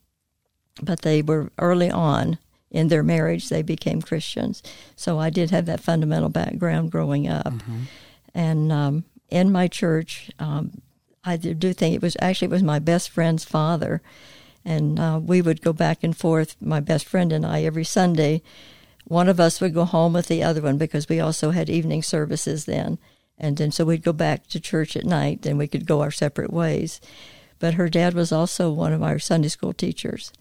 but 0.83 1.03
they 1.03 1.21
were 1.21 1.53
early 1.59 1.91
on 1.91 2.39
in 2.71 2.89
their 2.89 3.03
marriage, 3.03 3.51
they 3.51 3.61
became 3.61 4.01
Christians. 4.01 4.63
So 4.97 5.19
I 5.19 5.29
did 5.29 5.51
have 5.51 5.67
that 5.67 5.81
fundamental 5.81 6.31
background 6.31 6.91
growing 6.91 7.29
up. 7.29 7.53
Mm-hmm. 7.53 7.81
And 8.33 8.73
um, 8.73 9.05
in 9.29 9.53
my 9.53 9.69
church, 9.69 10.31
um, 10.39 10.81
I 11.23 11.37
do 11.37 11.75
think 11.75 11.95
it 11.95 12.01
was 12.01 12.17
actually 12.23 12.47
it 12.47 12.53
was 12.53 12.63
my 12.63 12.79
best 12.79 13.11
friend's 13.11 13.45
father, 13.45 14.01
and 14.65 14.99
uh, 14.99 15.21
we 15.23 15.43
would 15.43 15.61
go 15.61 15.75
back 15.75 16.03
and 16.03 16.17
forth. 16.17 16.57
My 16.63 16.81
best 16.81 17.05
friend 17.05 17.31
and 17.31 17.45
I 17.45 17.65
every 17.65 17.85
Sunday. 17.85 18.41
One 19.05 19.29
of 19.29 19.39
us 19.39 19.61
would 19.61 19.75
go 19.75 19.85
home 19.85 20.15
with 20.15 20.29
the 20.29 20.43
other 20.43 20.63
one 20.63 20.79
because 20.79 21.11
we 21.11 21.21
also 21.21 21.51
had 21.51 21.69
evening 21.69 22.03
services 22.03 22.65
then, 22.65 22.99
and 23.37 23.59
then 23.59 23.71
so 23.71 23.85
we'd 23.85 24.03
go 24.03 24.15
back 24.15 24.47
to 24.47 24.61
church 24.61 24.97
at 24.97 25.05
night. 25.05 25.43
Then 25.43 25.59
we 25.59 25.67
could 25.67 25.85
go 25.85 26.01
our 26.01 26.13
separate 26.13 26.53
ways. 26.53 27.03
But 27.61 27.75
her 27.75 27.89
dad 27.89 28.15
was 28.15 28.33
also 28.33 28.73
one 28.73 28.93
of 28.93 29.03
our 29.03 29.21
Sunday 29.21 29.49
school 29.49 29.73
teachers. 29.73 30.33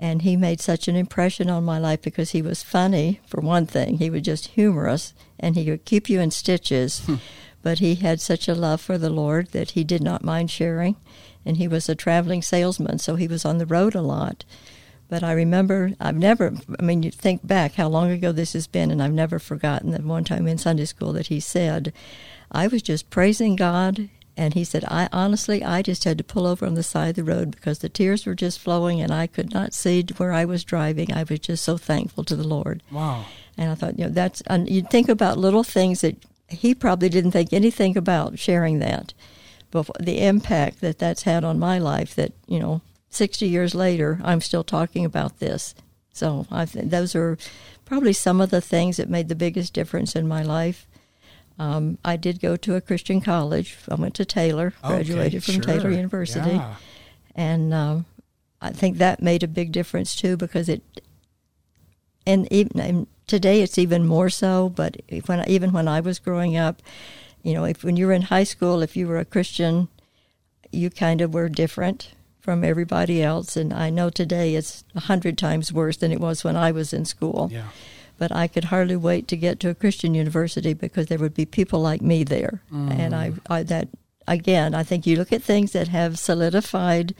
And 0.00 0.22
he 0.22 0.36
made 0.36 0.60
such 0.60 0.88
an 0.88 0.96
impression 0.96 1.48
on 1.48 1.64
my 1.64 1.78
life 1.78 2.02
because 2.02 2.32
he 2.32 2.42
was 2.42 2.64
funny, 2.64 3.20
for 3.26 3.40
one 3.40 3.66
thing. 3.66 3.98
He 3.98 4.10
was 4.10 4.22
just 4.22 4.48
humorous 4.48 5.14
and 5.38 5.54
he 5.54 5.70
would 5.70 5.84
keep 5.84 6.08
you 6.08 6.20
in 6.20 6.32
stitches. 6.32 7.06
Hmm. 7.06 7.16
But 7.62 7.78
he 7.78 7.94
had 7.94 8.20
such 8.20 8.48
a 8.48 8.54
love 8.54 8.80
for 8.80 8.98
the 8.98 9.08
Lord 9.08 9.52
that 9.52 9.70
he 9.70 9.84
did 9.84 10.02
not 10.02 10.24
mind 10.24 10.50
sharing. 10.50 10.96
And 11.46 11.58
he 11.58 11.68
was 11.68 11.88
a 11.88 11.94
traveling 11.94 12.42
salesman, 12.42 12.98
so 12.98 13.14
he 13.16 13.28
was 13.28 13.44
on 13.44 13.58
the 13.58 13.66
road 13.66 13.94
a 13.94 14.02
lot. 14.02 14.44
But 15.08 15.22
I 15.22 15.32
remember, 15.32 15.92
I've 16.00 16.16
never, 16.16 16.54
I 16.78 16.82
mean, 16.82 17.02
you 17.02 17.10
think 17.10 17.46
back 17.46 17.74
how 17.74 17.88
long 17.88 18.10
ago 18.10 18.32
this 18.32 18.54
has 18.54 18.66
been, 18.66 18.90
and 18.90 19.02
I've 19.02 19.12
never 19.12 19.38
forgotten 19.38 19.90
that 19.90 20.02
one 20.02 20.24
time 20.24 20.48
in 20.48 20.58
Sunday 20.58 20.86
school 20.86 21.12
that 21.12 21.26
he 21.26 21.40
said, 21.40 21.92
I 22.50 22.66
was 22.66 22.82
just 22.82 23.10
praising 23.10 23.56
God 23.56 24.08
and 24.36 24.54
he 24.54 24.64
said, 24.64 24.84
I 24.88 25.08
honestly, 25.12 25.62
I 25.62 25.82
just 25.82 26.04
had 26.04 26.18
to 26.18 26.24
pull 26.24 26.46
over 26.46 26.66
on 26.66 26.74
the 26.74 26.82
side 26.82 27.10
of 27.10 27.16
the 27.16 27.24
road 27.24 27.52
because 27.52 27.78
the 27.78 27.88
tears 27.88 28.26
were 28.26 28.34
just 28.34 28.58
flowing 28.58 29.00
and 29.00 29.12
I 29.12 29.26
could 29.26 29.52
not 29.52 29.72
see 29.72 30.04
where 30.16 30.32
I 30.32 30.44
was 30.44 30.64
driving. 30.64 31.12
I 31.12 31.22
was 31.22 31.38
just 31.38 31.64
so 31.64 31.76
thankful 31.76 32.24
to 32.24 32.36
the 32.36 32.46
Lord. 32.46 32.82
Wow. 32.90 33.26
And 33.56 33.70
I 33.70 33.74
thought, 33.74 33.98
you 33.98 34.06
know, 34.06 34.10
that's, 34.10 34.40
and 34.48 34.68
you 34.68 34.82
think 34.82 35.08
about 35.08 35.38
little 35.38 35.62
things 35.62 36.00
that 36.00 36.16
he 36.48 36.74
probably 36.74 37.08
didn't 37.08 37.30
think 37.30 37.52
anything 37.52 37.96
about 37.96 38.38
sharing 38.38 38.80
that. 38.80 39.14
But 39.70 39.88
the 40.00 40.20
impact 40.20 40.80
that 40.80 40.98
that's 40.98 41.22
had 41.22 41.44
on 41.44 41.58
my 41.58 41.78
life 41.78 42.14
that, 42.16 42.32
you 42.46 42.58
know, 42.58 42.80
60 43.10 43.46
years 43.46 43.74
later, 43.74 44.20
I'm 44.24 44.40
still 44.40 44.64
talking 44.64 45.04
about 45.04 45.38
this. 45.38 45.74
So 46.12 46.46
I 46.50 46.66
think 46.66 46.90
those 46.90 47.14
are 47.14 47.38
probably 47.84 48.12
some 48.12 48.40
of 48.40 48.50
the 48.50 48.60
things 48.60 48.96
that 48.96 49.08
made 49.08 49.28
the 49.28 49.34
biggest 49.34 49.72
difference 49.72 50.16
in 50.16 50.26
my 50.26 50.42
life. 50.42 50.86
Um, 51.58 51.98
I 52.04 52.16
did 52.16 52.40
go 52.40 52.56
to 52.56 52.74
a 52.74 52.80
Christian 52.80 53.20
college. 53.20 53.76
I 53.88 53.94
went 53.94 54.14
to 54.14 54.24
Taylor, 54.24 54.74
graduated 54.82 55.42
okay, 55.42 55.52
from 55.52 55.54
sure. 55.54 55.62
Taylor 55.62 55.90
University, 55.90 56.50
yeah. 56.50 56.74
and 57.34 57.72
um, 57.72 58.06
I 58.60 58.70
think 58.70 58.98
that 58.98 59.22
made 59.22 59.42
a 59.42 59.48
big 59.48 59.70
difference 59.70 60.16
too 60.16 60.36
because 60.36 60.68
it. 60.68 60.82
And 62.26 62.50
even 62.50 62.80
and 62.80 63.06
today, 63.26 63.62
it's 63.62 63.78
even 63.78 64.06
more 64.06 64.30
so. 64.30 64.68
But 64.68 64.96
when 65.26 65.48
even 65.48 65.72
when 65.72 65.86
I 65.86 66.00
was 66.00 66.18
growing 66.18 66.56
up, 66.56 66.82
you 67.42 67.54
know, 67.54 67.64
if 67.64 67.84
when 67.84 67.96
you 67.96 68.06
were 68.06 68.12
in 68.12 68.22
high 68.22 68.44
school, 68.44 68.82
if 68.82 68.96
you 68.96 69.06
were 69.06 69.18
a 69.18 69.24
Christian, 69.24 69.88
you 70.72 70.90
kind 70.90 71.20
of 71.20 71.32
were 71.34 71.48
different 71.48 72.12
from 72.40 72.64
everybody 72.64 73.22
else. 73.22 73.56
And 73.56 73.72
I 73.72 73.90
know 73.90 74.10
today 74.10 74.54
it's 74.56 74.84
a 74.94 75.00
hundred 75.00 75.38
times 75.38 75.72
worse 75.72 75.98
than 75.98 76.10
it 76.10 76.20
was 76.20 76.42
when 76.42 76.56
I 76.56 76.72
was 76.72 76.92
in 76.92 77.04
school. 77.04 77.48
Yeah 77.52 77.68
but 78.18 78.32
I 78.32 78.46
could 78.46 78.64
hardly 78.64 78.96
wait 78.96 79.28
to 79.28 79.36
get 79.36 79.60
to 79.60 79.70
a 79.70 79.74
Christian 79.74 80.14
university 80.14 80.74
because 80.74 81.06
there 81.06 81.18
would 81.18 81.34
be 81.34 81.46
people 81.46 81.80
like 81.80 82.00
me 82.00 82.24
there. 82.24 82.62
Mm. 82.72 82.98
And 82.98 83.14
I, 83.14 83.32
I, 83.48 83.62
that 83.64 83.88
again, 84.26 84.74
I 84.74 84.82
think 84.82 85.06
you 85.06 85.16
look 85.16 85.32
at 85.32 85.42
things 85.42 85.72
that 85.72 85.88
have 85.88 86.18
solidified 86.18 87.14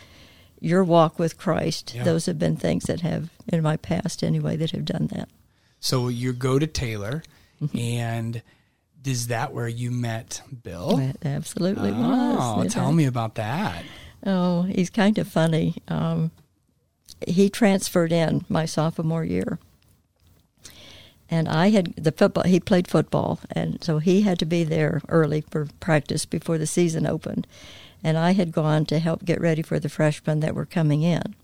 your 0.60 0.84
walk 0.84 1.18
with 1.18 1.36
Christ. 1.36 1.94
Yeah. 1.94 2.04
Those 2.04 2.26
have 2.26 2.38
been 2.38 2.56
things 2.56 2.84
that 2.84 3.00
have 3.00 3.30
in 3.48 3.62
my 3.62 3.76
past 3.76 4.22
anyway 4.22 4.56
that 4.56 4.70
have 4.70 4.84
done 4.84 5.08
that. 5.08 5.28
So 5.80 6.08
you 6.08 6.32
go 6.32 6.58
to 6.58 6.66
Taylor, 6.66 7.22
mm-hmm. 7.60 7.76
and 7.76 8.42
is 9.04 9.26
that 9.26 9.52
where 9.52 9.68
you 9.68 9.90
met 9.90 10.40
Bill? 10.62 10.98
It 10.98 11.18
absolutely 11.24 11.90
oh, 11.94 12.58
was. 12.58 12.72
tell 12.72 12.92
me 12.92 13.04
about 13.04 13.34
that. 13.34 13.84
Oh, 14.24 14.62
he's 14.62 14.88
kind 14.88 15.18
of 15.18 15.28
funny. 15.28 15.76
Um, 15.88 16.30
he 17.28 17.50
transferred 17.50 18.12
in 18.12 18.46
my 18.48 18.64
sophomore 18.64 19.24
year 19.24 19.58
and 21.30 21.48
I 21.48 21.70
had 21.70 21.94
the 21.96 22.12
football. 22.12 22.44
He 22.44 22.60
played 22.60 22.88
football, 22.88 23.40
and 23.50 23.82
so 23.82 23.98
he 23.98 24.22
had 24.22 24.38
to 24.40 24.46
be 24.46 24.64
there 24.64 25.00
early 25.08 25.42
for 25.50 25.68
practice 25.80 26.24
before 26.24 26.58
the 26.58 26.66
season 26.66 27.06
opened. 27.06 27.46
And 28.02 28.18
I 28.18 28.32
had 28.32 28.52
gone 28.52 28.84
to 28.86 28.98
help 28.98 29.24
get 29.24 29.40
ready 29.40 29.62
for 29.62 29.80
the 29.80 29.88
freshmen 29.88 30.40
that 30.40 30.54
were 30.54 30.66
coming 30.66 31.02
in. 31.02 31.34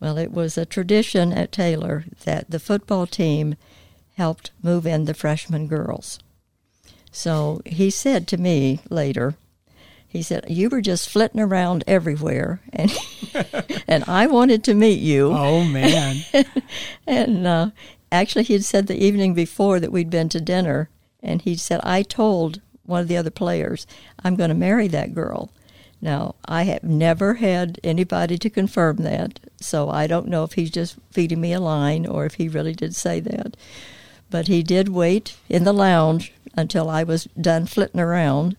Well, 0.00 0.16
it 0.16 0.32
was 0.32 0.56
a 0.56 0.64
tradition 0.64 1.32
at 1.32 1.52
Taylor 1.52 2.04
that 2.24 2.50
the 2.50 2.58
football 2.58 3.06
team 3.06 3.56
helped 4.16 4.50
move 4.62 4.86
in 4.86 5.04
the 5.04 5.14
freshman 5.14 5.66
girls. 5.66 6.18
So 7.12 7.60
he 7.66 7.90
said 7.90 8.26
to 8.28 8.38
me 8.38 8.80
later, 8.88 9.34
he 10.08 10.22
said, 10.22 10.46
"You 10.48 10.68
were 10.70 10.80
just 10.80 11.08
flitting 11.08 11.40
around 11.40 11.84
everywhere, 11.86 12.60
and 12.72 12.90
and 13.86 14.02
I 14.08 14.26
wanted 14.26 14.64
to 14.64 14.74
meet 14.74 14.98
you." 14.98 15.32
Oh 15.32 15.64
man! 15.64 16.24
and 17.06 17.46
uh, 17.46 17.70
actually, 18.12 18.44
he 18.44 18.54
had 18.54 18.64
said 18.64 18.86
the 18.86 19.02
evening 19.02 19.34
before 19.34 19.80
that 19.80 19.92
we'd 19.92 20.10
been 20.10 20.28
to 20.30 20.40
dinner, 20.40 20.88
and 21.22 21.42
he 21.42 21.56
said, 21.56 21.80
I 21.82 22.02
told 22.02 22.60
one 22.84 23.00
of 23.00 23.08
the 23.08 23.16
other 23.16 23.30
players, 23.30 23.86
I'm 24.24 24.36
going 24.36 24.48
to 24.48 24.54
marry 24.54 24.88
that 24.88 25.14
girl. 25.14 25.50
Now, 26.02 26.34
I 26.46 26.62
have 26.62 26.82
never 26.82 27.34
had 27.34 27.78
anybody 27.84 28.38
to 28.38 28.50
confirm 28.50 28.96
that, 28.98 29.38
So 29.60 29.90
I 29.90 30.06
don't 30.06 30.28
know 30.28 30.44
if 30.44 30.54
he's 30.54 30.70
just 30.70 30.96
feeding 31.10 31.40
me 31.40 31.52
a 31.52 31.60
line 31.60 32.06
or 32.06 32.24
if 32.24 32.34
he 32.34 32.48
really 32.48 32.74
did 32.74 32.96
say 32.96 33.20
that. 33.20 33.56
But 34.30 34.48
he 34.48 34.62
did 34.62 34.88
wait 34.88 35.36
in 35.48 35.64
the 35.64 35.74
lounge 35.74 36.32
until 36.56 36.88
I 36.88 37.04
was 37.04 37.24
done 37.38 37.66
flitting 37.66 38.00
around. 38.00 38.56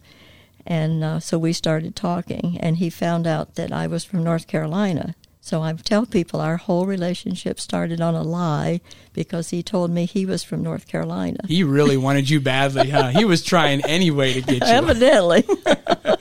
And 0.67 1.03
uh, 1.03 1.19
so 1.19 1.39
we 1.39 1.53
started 1.53 1.95
talking, 1.95 2.57
and 2.59 2.77
he 2.77 2.91
found 2.91 3.25
out 3.25 3.55
that 3.55 3.71
I 3.71 3.87
was 3.87 4.03
from 4.03 4.23
North 4.23 4.47
Carolina. 4.47 5.15
So 5.43 5.63
I 5.63 5.73
tell 5.73 6.05
people 6.05 6.39
our 6.39 6.57
whole 6.57 6.85
relationship 6.85 7.59
started 7.59 7.99
on 7.99 8.13
a 8.13 8.21
lie 8.21 8.79
because 9.11 9.49
he 9.49 9.63
told 9.63 9.89
me 9.89 10.05
he 10.05 10.23
was 10.23 10.43
from 10.43 10.61
North 10.61 10.87
Carolina. 10.87 11.39
He 11.47 11.63
really 11.63 11.97
wanted 11.97 12.29
you 12.29 12.39
badly, 12.39 12.91
huh? 12.91 13.07
He 13.07 13.25
was 13.25 13.43
trying 13.43 13.83
any 13.85 14.11
way 14.11 14.33
to 14.33 14.41
get 14.41 14.53
you. 14.53 14.59
Evidently. 14.67 15.43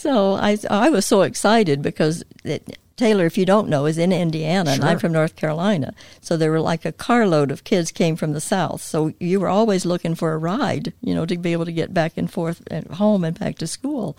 so 0.00 0.34
I 0.34 0.56
I 0.70 0.88
was 0.88 1.04
so 1.04 1.22
excited 1.22 1.82
because 1.82 2.24
it, 2.44 2.78
Taylor, 2.96 3.24
if 3.24 3.38
you 3.38 3.46
don't 3.46 3.68
know, 3.68 3.86
is 3.86 3.96
in 3.96 4.12
Indiana, 4.12 4.74
sure. 4.74 4.82
and 4.82 4.90
I'm 4.90 4.98
from 4.98 5.12
North 5.12 5.34
Carolina. 5.34 5.94
So 6.20 6.36
there 6.36 6.50
were 6.50 6.60
like 6.60 6.84
a 6.84 6.92
carload 6.92 7.50
of 7.50 7.64
kids 7.64 7.90
came 7.90 8.14
from 8.14 8.32
the 8.32 8.42
South. 8.42 8.82
So 8.82 9.12
you 9.18 9.40
were 9.40 9.48
always 9.48 9.86
looking 9.86 10.14
for 10.14 10.32
a 10.32 10.38
ride, 10.38 10.92
you 11.00 11.14
know, 11.14 11.24
to 11.24 11.38
be 11.38 11.52
able 11.52 11.64
to 11.64 11.72
get 11.72 11.94
back 11.94 12.18
and 12.18 12.30
forth 12.30 12.62
at 12.70 12.86
home 12.92 13.24
and 13.24 13.38
back 13.38 13.56
to 13.56 13.66
school. 13.66 14.18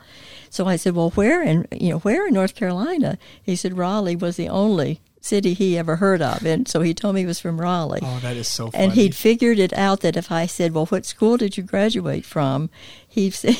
So 0.49 0.65
I 0.65 0.77
said, 0.77 0.95
well, 0.95 1.11
where 1.11 1.43
in, 1.43 1.67
you 1.71 1.89
know, 1.89 1.99
where 1.99 2.27
in 2.27 2.33
North 2.33 2.55
Carolina? 2.55 3.19
He 3.41 3.55
said 3.55 3.77
Raleigh 3.77 4.15
was 4.15 4.35
the 4.35 4.49
only 4.49 4.99
city 5.21 5.53
he 5.53 5.77
ever 5.77 5.97
heard 5.97 6.21
of. 6.21 6.43
And 6.45 6.67
so 6.67 6.81
he 6.81 6.93
told 6.93 7.15
me 7.15 7.21
he 7.21 7.27
was 7.27 7.39
from 7.39 7.61
Raleigh. 7.61 8.01
Oh, 8.01 8.19
that 8.21 8.35
is 8.35 8.47
so 8.47 8.71
funny. 8.71 8.83
And 8.83 8.93
he'd 8.93 9.15
figured 9.15 9.59
it 9.59 9.71
out 9.73 10.01
that 10.01 10.17
if 10.17 10.31
I 10.31 10.47
said, 10.47 10.73
Well, 10.73 10.87
what 10.87 11.05
school 11.05 11.37
did 11.37 11.55
you 11.57 11.63
graduate 11.63 12.25
from? 12.25 12.69
He 13.07 13.29
said 13.29 13.55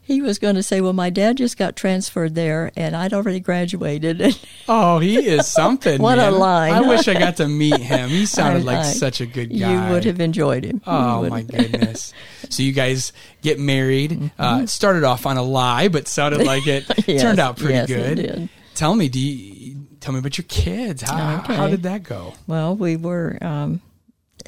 he 0.00 0.22
was 0.22 0.38
going 0.38 0.54
to 0.54 0.62
say, 0.62 0.80
Well, 0.80 0.94
my 0.94 1.10
dad 1.10 1.36
just 1.36 1.58
got 1.58 1.76
transferred 1.76 2.34
there 2.34 2.72
and 2.74 2.96
I'd 2.96 3.12
already 3.12 3.40
graduated. 3.40 4.38
oh, 4.68 4.98
he 4.98 5.16
is 5.18 5.46
something. 5.52 6.00
what 6.00 6.16
man. 6.16 6.32
a 6.32 6.36
line. 6.36 6.72
I 6.72 6.80
wish 6.80 7.06
I 7.06 7.14
got 7.14 7.36
to 7.36 7.46
meet 7.46 7.80
him. 7.80 8.08
He 8.08 8.26
sounded 8.26 8.64
like 8.64 8.84
such 8.84 9.20
a 9.20 9.26
good 9.26 9.50
guy. 9.50 9.86
You 9.86 9.92
would 9.92 10.04
have 10.04 10.20
enjoyed 10.20 10.64
him. 10.64 10.80
Oh, 10.86 11.28
my 11.28 11.42
goodness. 11.42 12.14
So 12.48 12.62
you 12.62 12.72
guys 12.72 13.12
get 13.42 13.58
married. 13.58 14.12
Uh, 14.12 14.14
mm-hmm. 14.14 14.64
Uh, 14.64 14.66
started 14.66 15.04
off 15.04 15.26
on 15.26 15.36
a 15.36 15.42
lie, 15.42 15.88
but 15.88 16.08
sounded 16.08 16.46
like 16.46 16.66
it 16.66 16.84
yes, 17.06 17.20
turned 17.20 17.38
out 17.38 17.56
pretty 17.56 17.74
yes, 17.74 17.86
good. 17.86 18.48
Tell 18.74 18.94
me, 18.94 19.08
do 19.08 19.20
you, 19.20 19.73
tell 20.04 20.12
me 20.12 20.18
about 20.18 20.36
your 20.36 20.44
kids. 20.48 21.02
How, 21.02 21.38
okay. 21.38 21.54
how 21.54 21.68
did 21.68 21.82
that 21.84 22.02
go? 22.02 22.34
Well, 22.46 22.76
we 22.76 22.96
were 22.96 23.38
um, 23.40 23.80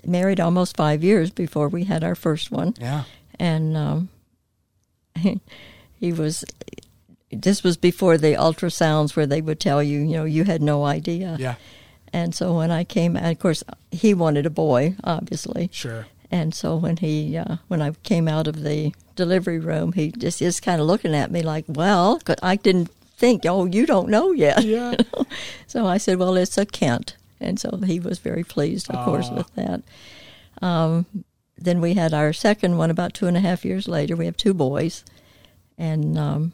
married 0.05 0.39
almost 0.39 0.77
five 0.77 1.03
years 1.03 1.31
before 1.31 1.69
we 1.69 1.85
had 1.85 2.05
our 2.05 2.15
first 2.15 2.51
one. 2.51 2.75
Yeah. 2.79 3.05
And 3.39 3.75
um, 3.75 4.09
he, 5.17 5.41
he 5.99 6.13
was, 6.13 6.45
this 7.31 7.63
was 7.63 7.79
before 7.79 8.19
the 8.19 8.35
ultrasounds 8.35 9.17
where 9.17 9.27
they 9.27 9.41
would 9.41 9.59
tell 9.59 9.83
you, 9.83 10.01
you 10.01 10.17
know, 10.19 10.25
you 10.25 10.45
had 10.45 10.61
no 10.61 10.85
idea. 10.85 11.37
Yeah. 11.39 11.55
And 12.13 12.35
so 12.35 12.55
when 12.55 12.71
I 12.71 12.85
came, 12.85 13.17
of 13.17 13.39
course, 13.39 13.65
he 13.91 14.13
wanted 14.13 14.45
a 14.45 14.51
boy, 14.51 14.95
obviously. 15.05 15.71
Sure. 15.73 16.07
And 16.31 16.55
so 16.55 16.77
when 16.77 16.99
he, 16.99 17.37
uh, 17.37 17.57
when 17.69 17.81
I 17.81 17.93
came 18.03 18.29
out 18.29 18.47
of 18.47 18.63
the 18.63 18.93
delivery 19.15 19.59
room, 19.59 19.93
he 19.93 20.13
just 20.13 20.43
is 20.43 20.61
kind 20.61 20.81
of 20.83 20.87
looking 20.87 21.15
at 21.15 21.31
me 21.31 21.43
like, 21.43 21.65
well, 21.67 22.21
I 22.43 22.57
didn't 22.57 22.91
think, 23.17 23.45
oh, 23.47 23.65
you 23.65 23.87
don't 23.87 24.09
know 24.09 24.33
yet. 24.33 24.65
Yeah. 24.65 24.95
so 25.67 25.87
I 25.87 25.99
said, 25.99 26.19
well, 26.19 26.37
it's 26.37 26.59
a 26.59 26.67
Kent. 26.67 27.17
And 27.41 27.59
so 27.59 27.79
he 27.85 28.01
was 28.01 28.19
very 28.19 28.45
pleased, 28.45 28.91
of 28.91 29.05
course, 29.05 29.31
with 29.31 29.55
that. 29.55 29.83
Um, 30.63 31.07
then 31.59 31.81
we 31.81 31.95
had 31.95 32.15
our 32.15 32.33
second 32.33 32.79
one 32.79 32.91
about 32.91 33.15
two 33.15 33.27
and 33.27 33.37
a 33.37 33.41
half 33.41 33.65
years 33.65 33.89
later. 33.89 34.17
We 34.17 34.27
have 34.27 34.37
two 34.37 34.55
boys. 34.55 35.05
And 35.77 36.17
um, 36.19 36.53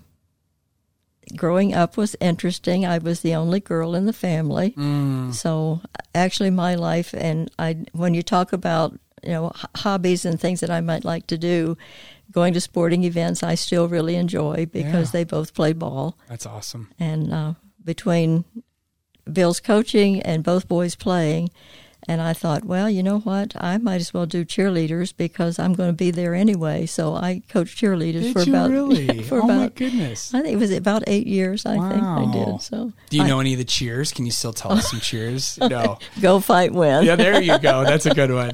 growing 1.36 1.74
up 1.74 1.96
was 1.96 2.16
interesting. 2.20 2.84
I 2.84 2.98
was 2.98 3.20
the 3.20 3.34
only 3.34 3.60
girl 3.60 3.94
in 3.94 4.06
the 4.06 4.12
family. 4.12 4.72
Mm. 4.76 5.34
So 5.34 5.80
actually, 6.14 6.50
my 6.50 6.74
life, 6.74 7.14
and 7.16 7.50
I, 7.58 7.84
when 7.92 8.14
you 8.14 8.22
talk 8.22 8.52
about 8.52 8.98
you 9.22 9.30
know 9.30 9.52
hobbies 9.76 10.24
and 10.24 10.40
things 10.40 10.60
that 10.60 10.70
I 10.70 10.80
might 10.80 11.04
like 11.04 11.26
to 11.28 11.38
do, 11.38 11.76
going 12.30 12.54
to 12.54 12.60
sporting 12.60 13.04
events 13.04 13.42
I 13.42 13.54
still 13.54 13.88
really 13.88 14.16
enjoy 14.16 14.66
because 14.66 15.08
yeah. 15.08 15.20
they 15.20 15.24
both 15.24 15.54
play 15.54 15.72
ball. 15.72 16.18
That's 16.28 16.46
awesome. 16.46 16.90
And 16.98 17.32
uh, 17.32 17.54
between 17.84 18.44
Bill's 19.30 19.60
coaching 19.60 20.20
and 20.22 20.42
both 20.42 20.68
boys 20.68 20.94
playing, 20.94 21.50
and 22.08 22.20
I 22.20 22.32
thought, 22.32 22.64
well, 22.64 22.90
you 22.90 23.02
know 23.02 23.20
what? 23.20 23.54
I 23.56 23.78
might 23.78 24.00
as 24.00 24.12
well 24.12 24.26
do 24.26 24.44
cheerleaders 24.44 25.16
because 25.16 25.58
I'm 25.58 25.72
going 25.72 25.90
to 25.90 25.96
be 25.96 26.10
there 26.10 26.34
anyway. 26.34 26.86
So 26.86 27.14
I 27.14 27.42
coached 27.48 27.80
cheerleaders 27.80 28.22
did 28.22 28.32
for 28.32 28.42
about 28.42 28.70
really? 28.72 29.22
for 29.22 29.36
oh 29.36 29.44
about 29.44 29.56
my 29.56 29.68
goodness. 29.68 30.34
I 30.34 30.42
think 30.42 30.54
it 30.54 30.58
was 30.58 30.72
about 30.72 31.04
eight 31.06 31.26
years. 31.26 31.64
I 31.64 31.76
wow. 31.76 31.90
think 31.90 32.02
I 32.02 32.32
did. 32.32 32.60
So 32.62 32.92
do 33.10 33.16
you 33.16 33.22
I, 33.22 33.28
know 33.28 33.38
any 33.38 33.52
of 33.52 33.58
the 33.58 33.64
cheers? 33.64 34.12
Can 34.12 34.26
you 34.26 34.32
still 34.32 34.52
tell 34.52 34.72
us 34.72 34.90
some 34.90 35.00
cheers? 35.00 35.58
No. 35.72 35.98
go 36.20 36.38
fight 36.38 36.72
win. 36.72 37.04
yeah, 37.04 37.16
there 37.16 37.40
you 37.40 37.58
go. 37.58 37.82
That's 37.84 38.04
a 38.04 38.12
good 38.12 38.30
one. 38.30 38.50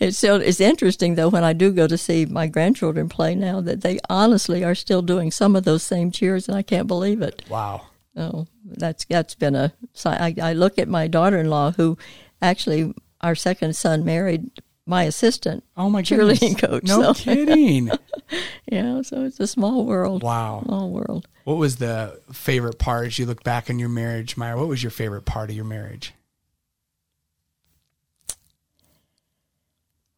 it's 0.00 0.16
still 0.16 0.36
it's 0.36 0.58
interesting 0.58 1.14
though 1.14 1.28
when 1.28 1.44
I 1.44 1.52
do 1.52 1.70
go 1.70 1.86
to 1.86 1.96
see 1.96 2.26
my 2.26 2.48
grandchildren 2.48 3.08
play 3.08 3.36
now 3.36 3.60
that 3.60 3.82
they 3.82 4.00
honestly 4.10 4.64
are 4.64 4.74
still 4.74 5.00
doing 5.00 5.30
some 5.30 5.54
of 5.54 5.62
those 5.62 5.84
same 5.84 6.10
cheers 6.10 6.48
and 6.48 6.56
I 6.56 6.62
can't 6.62 6.88
believe 6.88 7.22
it. 7.22 7.44
Wow. 7.48 7.82
Oh, 8.16 8.46
that's 8.64 9.04
that's 9.06 9.34
been 9.34 9.54
a. 9.54 9.72
I, 10.04 10.34
I 10.42 10.52
look 10.52 10.78
at 10.78 10.88
my 10.88 11.06
daughter-in-law 11.06 11.72
who 11.72 11.96
actually 12.42 12.92
our 13.20 13.34
second 13.34 13.76
son 13.76 14.04
married 14.04 14.50
my 14.84 15.04
assistant. 15.04 15.64
Oh 15.76 15.88
my 15.88 16.02
cheerleading 16.02 16.58
coach. 16.58 16.84
No 16.84 17.12
so. 17.12 17.14
kidding. 17.14 17.90
yeah, 18.70 19.02
so 19.02 19.24
it's 19.24 19.40
a 19.40 19.46
small 19.46 19.84
world. 19.86 20.22
Wow, 20.22 20.62
small 20.64 20.90
world. 20.90 21.28
What 21.44 21.56
was 21.56 21.76
the 21.76 22.20
favorite 22.32 22.78
part 22.78 23.06
as 23.06 23.18
you 23.18 23.26
look 23.26 23.44
back 23.44 23.70
on 23.70 23.78
your 23.78 23.88
marriage, 23.88 24.36
Myra? 24.36 24.58
What 24.58 24.68
was 24.68 24.82
your 24.82 24.90
favorite 24.90 25.24
part 25.24 25.50
of 25.50 25.56
your 25.56 25.64
marriage? 25.64 26.12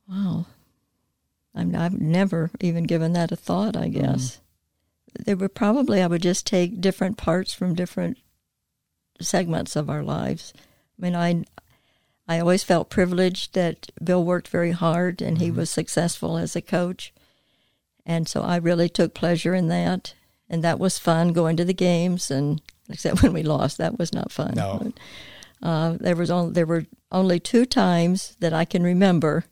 Wow, 0.09 0.47
I'm, 1.55 1.75
I've 1.75 1.99
never 1.99 2.51
even 2.61 2.85
given 2.85 3.13
that 3.15 3.33
a 3.33 3.37
thought. 3.37 3.77
I 3.77 3.89
guess 3.89 4.41
mm. 5.19 5.25
there 5.25 5.37
were 5.37 5.49
probably 5.49 6.03
I 6.03 6.07
would 6.07 6.23
just 6.23 6.47
take 6.47 6.81
different 6.81 7.17
parts 7.17 7.55
from 7.55 7.75
different 7.75 8.19
segments 9.21 9.77
of 9.77 9.89
our 9.89 10.03
lives. 10.03 10.53
I 10.99 11.03
mean, 11.03 11.17
I 11.17 11.45
I 12.27 12.41
always 12.41 12.65
felt 12.65 12.91
privileged 12.91 13.55
that 13.55 13.91
Bill 14.03 14.25
worked 14.25 14.49
very 14.49 14.73
hard 14.73 15.21
and 15.21 15.39
he 15.39 15.49
mm-hmm. 15.49 15.59
was 15.59 15.71
successful 15.71 16.39
as 16.39 16.57
a 16.57 16.63
coach. 16.63 17.13
And 18.07 18.29
so 18.29 18.43
I 18.43 18.57
really 18.57 18.89
took 18.89 19.15
pleasure 19.15 19.55
in 19.55 19.69
that. 19.69 20.15
And 20.49 20.63
that 20.63 20.79
was 20.79 20.99
fun 20.99 21.33
going 21.33 21.57
to 21.57 21.65
the 21.65 21.75
games 21.75 22.31
and 22.31 22.61
except 22.89 23.23
when 23.23 23.33
we 23.33 23.43
lost, 23.43 23.79
that 23.79 23.99
was 23.99 24.13
not 24.13 24.33
fun. 24.33 24.55
No. 24.57 24.81
But, 24.83 25.67
uh, 25.67 25.97
there 25.99 26.17
was 26.17 26.31
only, 26.31 26.53
there 26.53 26.67
were 26.67 26.85
only 27.11 27.41
two 27.41 27.65
times 27.65 28.37
that 28.41 28.53
I 28.53 28.65
can 28.65 28.83
remember 28.83 29.45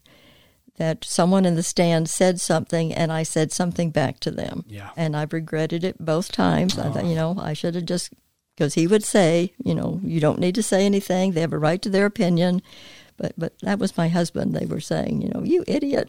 that 0.77 1.05
someone 1.05 1.45
in 1.45 1.55
the 1.55 1.63
stand 1.63 2.09
said 2.09 2.41
something 2.41 2.93
and 2.93 3.13
I 3.13 3.23
said 3.23 3.53
something 3.53 3.91
back 3.91 4.21
to 4.21 4.31
them. 4.31 4.65
Yeah. 4.67 4.91
And 4.97 5.17
I've 5.17 5.33
regretted 5.33 5.85
it 5.85 5.97
both 5.99 6.33
times. 6.33 6.79
Oh. 6.79 6.83
I 6.83 6.91
thought, 6.91 7.05
you 7.05 7.15
know, 7.15 7.37
I 7.39 7.53
should 7.53 7.75
have 7.75 7.87
just 7.87 8.13
because 8.63 8.75
he 8.75 8.87
would 8.87 9.03
say, 9.03 9.53
you 9.65 9.75
know, 9.75 10.01
you 10.05 10.21
don't 10.21 10.39
need 10.39 10.55
to 10.55 10.63
say 10.63 10.87
anything. 10.87 11.33
They 11.33 11.41
have 11.41 11.53
a 11.53 11.59
right 11.59 11.83
to 11.83 11.91
their 11.91 12.07
opinion. 12.07 12.63
But 13.17 13.33
but 13.37 13.59
that 13.59 13.81
was 13.81 13.97
my 13.97 14.07
husband. 14.07 14.55
They 14.55 14.67
were 14.67 14.79
saying, 14.79 15.21
you 15.21 15.31
know, 15.31 15.43
you 15.43 15.65
idiot. 15.67 16.09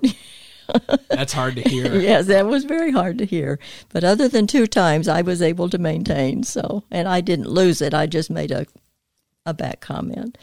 That's 1.09 1.33
hard 1.33 1.55
to 1.55 1.63
hear. 1.63 1.99
yes, 1.99 2.27
that 2.27 2.45
was 2.45 2.65
very 2.65 2.91
hard 2.91 3.17
to 3.17 3.25
hear. 3.25 3.57
But 3.89 4.03
other 4.03 4.27
than 4.27 4.45
two 4.45 4.67
times, 4.67 5.07
I 5.07 5.23
was 5.23 5.41
able 5.41 5.67
to 5.71 5.79
maintain. 5.79 6.43
So, 6.43 6.83
and 6.91 7.07
I 7.07 7.21
didn't 7.21 7.49
lose 7.49 7.81
it. 7.81 7.95
I 7.95 8.05
just 8.05 8.29
made 8.29 8.51
a 8.51 8.67
a 9.47 9.55
back 9.55 9.79
comment. 9.79 10.37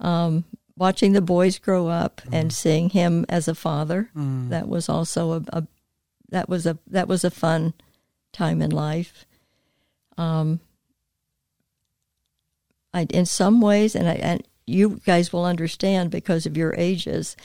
Um, 0.00 0.44
watching 0.76 1.12
the 1.12 1.22
boys 1.22 1.60
grow 1.60 1.86
up 1.86 2.20
mm. 2.22 2.30
and 2.32 2.52
seeing 2.52 2.90
him 2.90 3.24
as 3.28 3.46
a 3.46 3.54
father, 3.54 4.10
mm. 4.16 4.48
that 4.48 4.68
was 4.68 4.88
also 4.88 5.34
a, 5.34 5.42
a, 5.52 5.66
that 6.30 6.48
was 6.48 6.66
a 6.66 6.78
that 6.88 7.06
was 7.06 7.22
a 7.22 7.30
fun 7.30 7.74
time 8.32 8.60
in 8.60 8.70
life. 8.72 9.24
Um, 10.16 10.58
I, 12.94 13.06
in 13.10 13.26
some 13.26 13.60
ways, 13.60 13.94
and 13.94 14.08
I, 14.08 14.14
and 14.14 14.42
you 14.66 15.00
guys 15.04 15.32
will 15.32 15.44
understand 15.44 16.10
because 16.10 16.46
of 16.46 16.56
your 16.56 16.74
ages, 16.76 17.36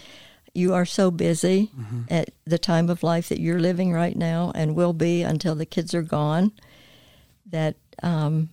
you 0.54 0.74
are 0.74 0.86
so 0.86 1.10
busy 1.10 1.72
mm-hmm. 1.78 2.02
at 2.10 2.30
the 2.46 2.60
time 2.60 2.90
of 2.90 3.04
life 3.04 3.30
that 3.30 3.40
you're 3.40 3.60
living 3.60 3.92
right 3.92 4.16
now 4.16 4.52
and 4.54 4.76
will 4.76 4.94
be 4.94 5.24
until 5.24 5.56
the 5.56 5.66
kids 5.66 5.94
are 5.94 6.04
gone. 6.04 6.52
That 7.46 7.76
um, 8.02 8.50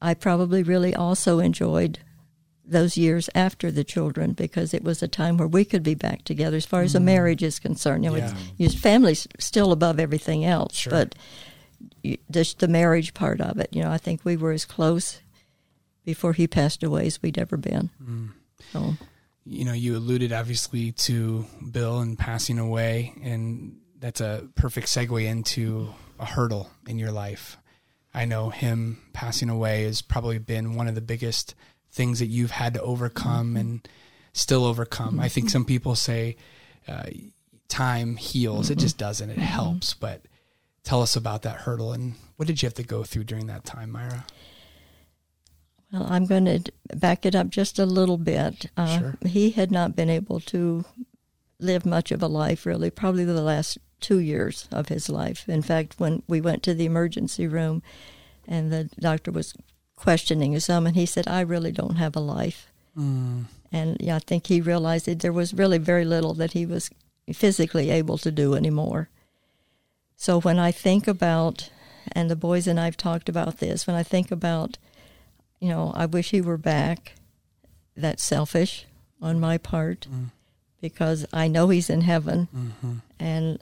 I 0.00 0.14
probably 0.14 0.62
really 0.62 0.94
also 0.94 1.38
enjoyed 1.38 2.00
those 2.64 2.96
years 2.96 3.30
after 3.34 3.70
the 3.70 3.84
children 3.84 4.32
because 4.32 4.74
it 4.74 4.82
was 4.82 5.02
a 5.02 5.08
time 5.08 5.36
where 5.36 5.46
we 5.46 5.64
could 5.64 5.84
be 5.84 5.94
back 5.94 6.24
together 6.24 6.56
as 6.56 6.66
far 6.66 6.82
as 6.82 6.92
mm. 6.92 6.96
a 6.96 7.00
marriage 7.00 7.42
is 7.42 7.58
concerned. 7.58 8.04
You 8.04 8.10
know, 8.10 8.16
yeah. 8.16 8.34
it's, 8.58 8.74
family's 8.74 9.28
still 9.38 9.70
above 9.70 10.00
everything 10.00 10.44
else, 10.44 10.74
sure. 10.74 10.90
but 10.90 11.14
just 12.30 12.58
the 12.58 12.68
marriage 12.68 13.14
part 13.14 13.40
of 13.40 13.58
it. 13.58 13.68
You 13.72 13.82
know, 13.82 13.90
I 13.90 13.98
think 13.98 14.24
we 14.24 14.36
were 14.36 14.52
as 14.52 14.64
close 14.64 15.20
before 16.06 16.32
he 16.32 16.46
passed 16.46 16.82
away 16.82 17.06
as 17.06 17.20
we'd 17.20 17.36
ever 17.36 17.58
been. 17.58 17.90
Mm. 18.02 18.30
So, 18.72 18.94
you 19.44 19.64
know, 19.64 19.74
you 19.74 19.96
alluded 19.96 20.32
obviously 20.32 20.92
to 20.92 21.44
Bill 21.70 21.98
and 21.98 22.18
passing 22.18 22.58
away, 22.58 23.12
and 23.22 23.76
that's 23.98 24.22
a 24.22 24.48
perfect 24.54 24.86
segue 24.86 25.22
into 25.22 25.92
a 26.18 26.24
hurdle 26.24 26.70
in 26.86 26.98
your 26.98 27.12
life. 27.12 27.58
I 28.14 28.24
know 28.24 28.48
him 28.48 29.02
passing 29.12 29.50
away 29.50 29.82
has 29.82 30.00
probably 30.00 30.38
been 30.38 30.76
one 30.76 30.88
of 30.88 30.94
the 30.94 31.02
biggest 31.02 31.54
things 31.90 32.20
that 32.20 32.26
you've 32.26 32.52
had 32.52 32.74
to 32.74 32.82
overcome 32.82 33.48
mm-hmm. 33.48 33.56
and 33.56 33.88
still 34.32 34.64
overcome. 34.64 35.14
Mm-hmm. 35.14 35.20
I 35.20 35.28
think 35.28 35.50
some 35.50 35.64
people 35.64 35.96
say 35.96 36.36
uh, 36.88 37.06
time 37.68 38.16
heals. 38.16 38.66
Mm-hmm. 38.66 38.74
It 38.74 38.78
just 38.78 38.96
doesn't. 38.96 39.28
It 39.28 39.34
mm-hmm. 39.34 39.42
helps. 39.42 39.92
But 39.92 40.22
tell 40.84 41.02
us 41.02 41.16
about 41.16 41.42
that 41.42 41.56
hurdle 41.56 41.92
and 41.92 42.14
what 42.36 42.46
did 42.46 42.62
you 42.62 42.66
have 42.66 42.74
to 42.74 42.84
go 42.84 43.02
through 43.02 43.24
during 43.24 43.48
that 43.48 43.64
time, 43.64 43.90
Myra? 43.90 44.24
Well, 45.96 46.08
I'm 46.10 46.26
going 46.26 46.44
to 46.44 46.72
back 46.94 47.24
it 47.24 47.34
up 47.34 47.48
just 47.48 47.78
a 47.78 47.86
little 47.86 48.18
bit. 48.18 48.66
Uh, 48.76 48.98
sure. 48.98 49.18
He 49.24 49.50
had 49.50 49.70
not 49.70 49.96
been 49.96 50.10
able 50.10 50.40
to 50.40 50.84
live 51.58 51.86
much 51.86 52.12
of 52.12 52.22
a 52.22 52.26
life, 52.26 52.66
really, 52.66 52.90
probably 52.90 53.24
the 53.24 53.40
last 53.40 53.78
two 54.00 54.18
years 54.18 54.68
of 54.70 54.88
his 54.88 55.08
life. 55.08 55.48
In 55.48 55.62
fact, 55.62 55.94
when 55.98 56.22
we 56.28 56.40
went 56.40 56.62
to 56.64 56.74
the 56.74 56.84
emergency 56.84 57.46
room 57.46 57.82
and 58.46 58.70
the 58.70 58.90
doctor 59.00 59.30
was 59.30 59.54
questioning 59.96 60.58
some, 60.60 60.86
and 60.86 60.96
he 60.96 61.06
said, 61.06 61.26
I 61.26 61.40
really 61.40 61.72
don't 61.72 61.96
have 61.96 62.14
a 62.14 62.20
life. 62.20 62.70
Mm. 62.96 63.44
And 63.72 63.96
yeah, 63.98 64.16
I 64.16 64.18
think 64.18 64.46
he 64.46 64.60
realized 64.60 65.06
that 65.06 65.20
there 65.20 65.32
was 65.32 65.54
really 65.54 65.78
very 65.78 66.04
little 66.04 66.34
that 66.34 66.52
he 66.52 66.66
was 66.66 66.90
physically 67.32 67.90
able 67.90 68.18
to 68.18 68.30
do 68.30 68.54
anymore. 68.54 69.08
So 70.16 70.40
when 70.40 70.58
I 70.58 70.72
think 70.72 71.08
about, 71.08 71.70
and 72.12 72.30
the 72.30 72.36
boys 72.36 72.66
and 72.66 72.78
I've 72.78 72.96
talked 72.98 73.30
about 73.30 73.58
this, 73.58 73.86
when 73.86 73.96
I 73.96 74.02
think 74.02 74.30
about, 74.30 74.76
you 75.60 75.68
know, 75.68 75.92
I 75.94 76.06
wish 76.06 76.30
he 76.30 76.40
were 76.40 76.58
back, 76.58 77.14
that's 77.96 78.22
selfish 78.22 78.86
on 79.22 79.40
my 79.40 79.58
part 79.58 80.06
mm. 80.10 80.26
because 80.80 81.26
I 81.32 81.48
know 81.48 81.68
he's 81.68 81.88
in 81.88 82.02
heaven 82.02 82.48
mm-hmm. 82.54 82.92
and 83.18 83.58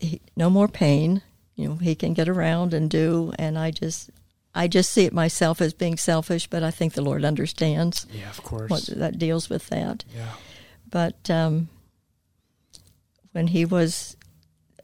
he, 0.00 0.20
no 0.36 0.48
more 0.48 0.68
pain. 0.68 1.22
You 1.54 1.68
know, 1.68 1.74
he 1.74 1.94
can 1.94 2.14
get 2.14 2.28
around 2.28 2.72
and 2.72 2.88
do, 2.88 3.32
and 3.38 3.58
I 3.58 3.72
just, 3.72 4.10
I 4.54 4.68
just 4.68 4.90
see 4.90 5.04
it 5.04 5.12
myself 5.12 5.60
as 5.60 5.72
being 5.74 5.96
selfish, 5.96 6.46
but 6.46 6.62
I 6.62 6.70
think 6.70 6.94
the 6.94 7.02
Lord 7.02 7.24
understands. 7.24 8.06
Yeah, 8.12 8.30
of 8.30 8.42
course. 8.42 8.70
What 8.70 8.86
that 8.86 9.18
deals 9.18 9.50
with 9.50 9.68
that. 9.68 10.04
Yeah. 10.14 10.34
But 10.88 11.28
um, 11.28 11.68
when 13.32 13.48
he 13.48 13.64
was, 13.64 14.16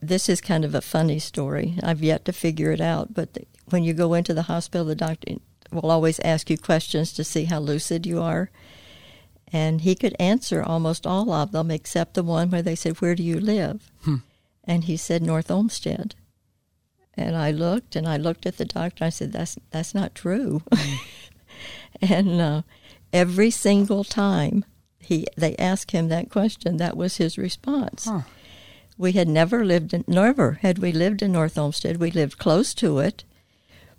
this 0.01 0.29
is 0.29 0.41
kind 0.41 0.65
of 0.65 0.75
a 0.75 0.81
funny 0.81 1.17
story. 1.17 1.79
I've 1.81 2.03
yet 2.03 2.25
to 2.25 2.33
figure 2.33 2.71
it 2.71 2.81
out. 2.81 3.13
But 3.13 3.33
the, 3.33 3.45
when 3.69 3.83
you 3.83 3.93
go 3.93 4.13
into 4.13 4.33
the 4.33 4.43
hospital, 4.43 4.85
the 4.85 4.95
doctor 4.95 5.35
will 5.71 5.91
always 5.91 6.19
ask 6.19 6.49
you 6.49 6.57
questions 6.57 7.13
to 7.13 7.23
see 7.23 7.45
how 7.45 7.59
lucid 7.59 8.05
you 8.05 8.21
are. 8.21 8.49
And 9.51 9.81
he 9.81 9.95
could 9.95 10.15
answer 10.19 10.61
almost 10.61 11.05
all 11.05 11.31
of 11.31 11.51
them 11.51 11.71
except 11.71 12.13
the 12.13 12.23
one 12.23 12.49
where 12.49 12.61
they 12.61 12.75
said, 12.75 12.99
Where 12.99 13.15
do 13.15 13.23
you 13.23 13.39
live? 13.39 13.91
Hmm. 14.03 14.17
And 14.63 14.85
he 14.85 14.97
said, 14.97 15.21
North 15.21 15.51
Olmsted. 15.51 16.15
And 17.17 17.35
I 17.35 17.51
looked 17.51 17.95
and 17.95 18.07
I 18.07 18.17
looked 18.17 18.45
at 18.45 18.57
the 18.57 18.65
doctor. 18.65 19.05
I 19.05 19.09
said, 19.09 19.31
"That's 19.31 19.57
that's 19.71 19.95
not 19.95 20.15
true." 20.15 20.63
and 22.01 22.41
uh, 22.41 22.61
every 23.13 23.51
single 23.51 24.03
time 24.03 24.65
he 24.99 25.25
they 25.37 25.55
asked 25.55 25.91
him 25.91 26.09
that 26.09 26.29
question, 26.29 26.77
that 26.77 26.97
was 26.97 27.17
his 27.17 27.37
response. 27.37 28.05
Huh. 28.05 28.21
We 28.97 29.13
had 29.13 29.27
never 29.27 29.63
lived 29.65 29.93
in 29.93 30.03
never 30.07 30.53
had 30.61 30.79
we 30.79 30.91
lived 30.91 31.21
in 31.21 31.31
North 31.31 31.57
Olmsted. 31.57 31.97
We 31.97 32.11
lived 32.11 32.37
close 32.37 32.73
to 32.75 32.99
it, 32.99 33.23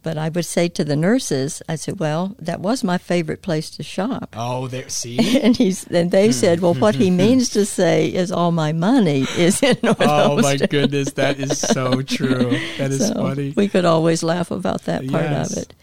but 0.07 0.17
I 0.17 0.29
would 0.29 0.47
say 0.47 0.69
to 0.69 0.85
the 0.85 0.95
nurses, 0.95 1.63
I 1.69 1.75
said, 1.75 1.99
"Well, 1.99 2.37
that 2.39 2.61
was 2.61 2.85
my 2.85 2.97
favorite 2.97 3.43
place 3.43 3.69
to 3.71 3.83
shop." 3.83 4.37
Oh, 4.39 4.69
there. 4.69 4.89
See, 4.89 5.41
and 5.43 5.57
he's 5.57 5.85
and 5.89 6.13
they 6.13 6.31
said, 6.31 6.61
"Well, 6.61 6.75
what 6.75 6.95
he 6.95 7.11
means 7.25 7.49
to 7.51 7.67
say 7.67 8.07
is 8.07 8.31
all 8.31 8.53
my 8.53 8.71
money 8.71 9.27
is 9.37 9.61
in 9.65 9.77
North 9.83 9.97
Oh 10.01 10.41
my 10.41 10.59
goodness, 10.59 11.15
that 11.15 11.41
is 11.41 11.59
so 11.59 12.03
true. 12.17 12.57
That 12.79 12.93
is 12.93 13.09
so 13.09 13.15
funny. 13.15 13.53
We 13.57 13.67
could 13.67 13.85
always 13.85 14.23
laugh 14.23 14.53
about 14.53 14.83
that 14.83 15.09
part 15.09 15.25
yes. 15.25 15.51
of 15.51 15.63
it, 15.65 15.75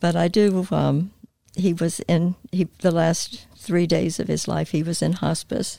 but 0.00 0.16
I 0.16 0.28
do. 0.28 0.66
Um, 0.70 1.10
he 1.54 1.74
was 1.74 2.00
in 2.08 2.36
he 2.52 2.68
the 2.78 2.90
last 2.90 3.46
three 3.58 3.86
days 3.86 4.18
of 4.18 4.28
his 4.28 4.48
life. 4.48 4.70
He 4.70 4.82
was 4.82 5.02
in 5.02 5.12
hospice, 5.12 5.78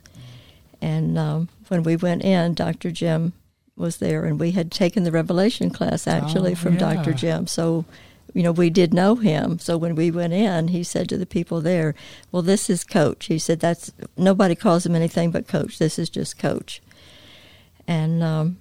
and 0.80 1.18
um, 1.18 1.50
when 1.70 1.82
we 1.82 1.96
went 1.96 2.24
in, 2.24 2.54
Doctor 2.54 2.92
Jim 2.92 3.34
was 3.76 3.98
there, 3.98 4.26
and 4.26 4.40
we 4.40 4.52
had 4.52 4.72
taken 4.72 5.04
the 5.04 5.12
Revelation 5.12 5.70
class 5.70 6.08
actually 6.08 6.54
oh, 6.54 6.56
from 6.56 6.74
yeah. 6.74 6.94
Dr. 6.94 7.14
Jim. 7.14 7.48
So, 7.48 7.86
you 8.34 8.44
know, 8.44 8.52
we 8.52 8.70
did 8.70 8.94
know 8.94 9.16
him. 9.16 9.60
So 9.60 9.78
when 9.78 9.96
we 9.96 10.12
went 10.12 10.34
in, 10.34 10.70
he 10.70 10.84
said 10.84 11.10
to 11.10 11.18
the 11.18 11.26
people 11.26 11.62
there, 11.62 11.96
"Well, 12.32 12.42
this 12.42 12.70
is 12.70 12.84
Coach." 12.84 13.26
He 13.26 13.40
said, 13.40 13.60
"That's 13.60 13.92
nobody 14.16 14.56
calls 14.56 14.86
him 14.86 14.96
anything 14.96 15.32
but 15.32 15.48
Coach. 15.48 15.80
This 15.80 15.98
is 15.98 16.10
just 16.10 16.38
Coach." 16.38 16.82
And 17.88 18.24
um, 18.24 18.58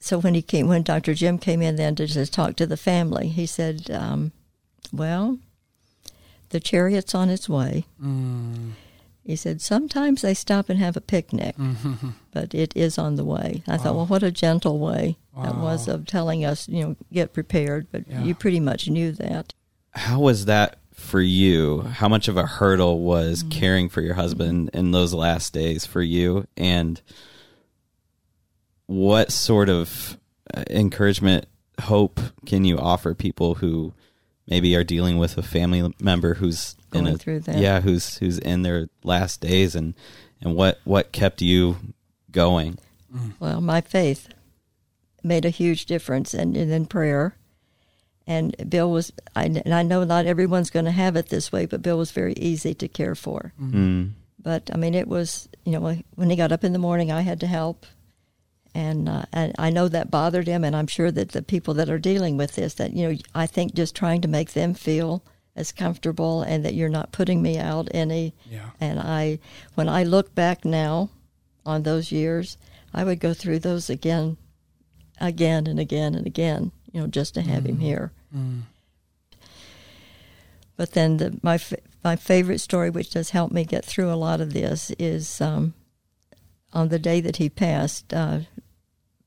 so 0.00 0.18
when 0.18 0.34
he 0.34 0.42
came, 0.42 0.68
when 0.68 0.82
Dr. 0.82 1.14
Jim 1.14 1.38
came 1.38 1.62
in 1.62 1.76
then 1.76 1.94
to 1.96 2.06
just 2.06 2.32
talk 2.32 2.56
to 2.56 2.66
the 2.66 2.76
family, 2.76 3.28
he 3.28 3.46
said, 3.46 3.90
um, 3.90 4.32
"Well, 4.92 5.38
the 6.50 6.60
chariot's 6.60 7.14
on 7.14 7.30
its 7.30 7.48
way." 7.48 7.84
Mm 8.02 8.72
he 9.28 9.36
said, 9.36 9.60
Sometimes 9.60 10.22
they 10.22 10.32
stop 10.32 10.70
and 10.70 10.78
have 10.78 10.96
a 10.96 11.02
picnic, 11.02 11.54
mm-hmm. 11.58 12.08
but 12.32 12.54
it 12.54 12.74
is 12.74 12.96
on 12.96 13.16
the 13.16 13.26
way. 13.26 13.62
I 13.68 13.72
wow. 13.72 13.76
thought, 13.76 13.94
well, 13.94 14.06
what 14.06 14.22
a 14.22 14.30
gentle 14.30 14.78
way 14.78 15.18
wow. 15.36 15.42
that 15.42 15.56
was 15.58 15.86
of 15.86 16.06
telling 16.06 16.46
us, 16.46 16.66
you 16.66 16.82
know, 16.82 16.96
get 17.12 17.34
prepared, 17.34 17.88
but 17.92 18.08
yeah. 18.08 18.22
you 18.22 18.34
pretty 18.34 18.58
much 18.58 18.88
knew 18.88 19.12
that. 19.12 19.52
How 19.90 20.18
was 20.18 20.46
that 20.46 20.78
for 20.94 21.20
you? 21.20 21.82
How 21.82 22.08
much 22.08 22.28
of 22.28 22.38
a 22.38 22.46
hurdle 22.46 23.00
was 23.00 23.40
mm-hmm. 23.40 23.50
caring 23.50 23.88
for 23.90 24.00
your 24.00 24.14
husband 24.14 24.70
in 24.72 24.92
those 24.92 25.12
last 25.12 25.52
days 25.52 25.84
for 25.84 26.00
you? 26.00 26.46
And 26.56 26.98
what 28.86 29.30
sort 29.30 29.68
of 29.68 30.18
uh, 30.54 30.64
encouragement, 30.70 31.44
hope 31.82 32.18
can 32.46 32.64
you 32.64 32.78
offer 32.78 33.12
people 33.12 33.56
who 33.56 33.92
maybe 34.46 34.74
are 34.74 34.84
dealing 34.84 35.18
with 35.18 35.36
a 35.36 35.42
family 35.42 35.92
member 36.00 36.32
who's 36.32 36.76
going 36.90 37.08
a, 37.08 37.18
through 37.18 37.40
that. 37.40 37.58
Yeah, 37.58 37.80
who's 37.80 38.18
who's 38.18 38.38
in 38.38 38.62
their 38.62 38.88
last 39.02 39.40
days, 39.40 39.74
and 39.74 39.94
and 40.40 40.54
what 40.54 40.78
what 40.84 41.12
kept 41.12 41.42
you 41.42 41.76
going? 42.30 42.78
Well, 43.40 43.60
my 43.60 43.80
faith 43.80 44.28
made 45.22 45.44
a 45.44 45.50
huge 45.50 45.86
difference, 45.86 46.34
and, 46.34 46.56
and 46.56 46.70
then 46.70 46.86
prayer. 46.86 47.36
And 48.26 48.54
Bill 48.68 48.90
was, 48.90 49.10
I, 49.34 49.44
and 49.44 49.72
I 49.72 49.82
know 49.82 50.04
not 50.04 50.26
everyone's 50.26 50.68
going 50.68 50.84
to 50.84 50.90
have 50.90 51.16
it 51.16 51.30
this 51.30 51.50
way, 51.50 51.64
but 51.64 51.80
Bill 51.80 51.96
was 51.96 52.10
very 52.10 52.34
easy 52.34 52.74
to 52.74 52.86
care 52.86 53.14
for. 53.14 53.54
Mm-hmm. 53.58 54.08
But 54.38 54.70
I 54.72 54.76
mean, 54.76 54.92
it 54.94 55.08
was, 55.08 55.48
you 55.64 55.72
know, 55.72 55.96
when 56.14 56.28
he 56.28 56.36
got 56.36 56.52
up 56.52 56.62
in 56.62 56.74
the 56.74 56.78
morning, 56.78 57.10
I 57.10 57.22
had 57.22 57.40
to 57.40 57.46
help 57.46 57.86
and, 58.74 59.08
uh, 59.08 59.24
and 59.32 59.54
I 59.58 59.70
know 59.70 59.88
that 59.88 60.10
bothered 60.10 60.46
him, 60.46 60.62
and 60.62 60.76
I'm 60.76 60.86
sure 60.86 61.10
that 61.10 61.30
the 61.30 61.42
people 61.42 61.74
that 61.74 61.90
are 61.90 61.98
dealing 61.98 62.36
with 62.36 62.54
this, 62.54 62.74
that 62.74 62.92
you 62.92 63.08
know, 63.08 63.18
I 63.34 63.46
think 63.46 63.74
just 63.74 63.96
trying 63.96 64.20
to 64.20 64.28
make 64.28 64.52
them 64.52 64.74
feel 64.74 65.24
as 65.58 65.72
comfortable, 65.72 66.42
and 66.42 66.64
that 66.64 66.74
you're 66.74 66.88
not 66.88 67.12
putting 67.12 67.42
me 67.42 67.58
out 67.58 67.88
any. 67.92 68.32
Yeah. 68.48 68.70
And 68.80 69.00
I, 69.00 69.40
when 69.74 69.88
I 69.88 70.04
look 70.04 70.34
back 70.34 70.64
now 70.64 71.10
on 71.66 71.82
those 71.82 72.12
years, 72.12 72.56
I 72.94 73.04
would 73.04 73.20
go 73.20 73.34
through 73.34 73.58
those 73.58 73.90
again, 73.90 74.36
again 75.20 75.66
and 75.66 75.80
again 75.80 76.14
and 76.14 76.26
again, 76.26 76.70
you 76.92 77.00
know, 77.00 77.06
just 77.08 77.34
to 77.34 77.42
have 77.42 77.64
mm. 77.64 77.70
him 77.70 77.78
here. 77.80 78.12
Mm. 78.34 78.62
But 80.76 80.92
then 80.92 81.16
the, 81.16 81.38
my 81.42 81.58
my 82.04 82.14
favorite 82.14 82.60
story, 82.60 82.88
which 82.88 83.10
does 83.10 83.30
help 83.30 83.50
me 83.50 83.64
get 83.64 83.84
through 83.84 84.12
a 84.12 84.14
lot 84.14 84.40
of 84.40 84.52
this, 84.52 84.92
is 84.98 85.40
um, 85.40 85.74
on 86.72 86.88
the 86.88 87.00
day 87.00 87.20
that 87.20 87.36
he 87.36 87.50
passed. 87.50 88.14
Uh, 88.14 88.40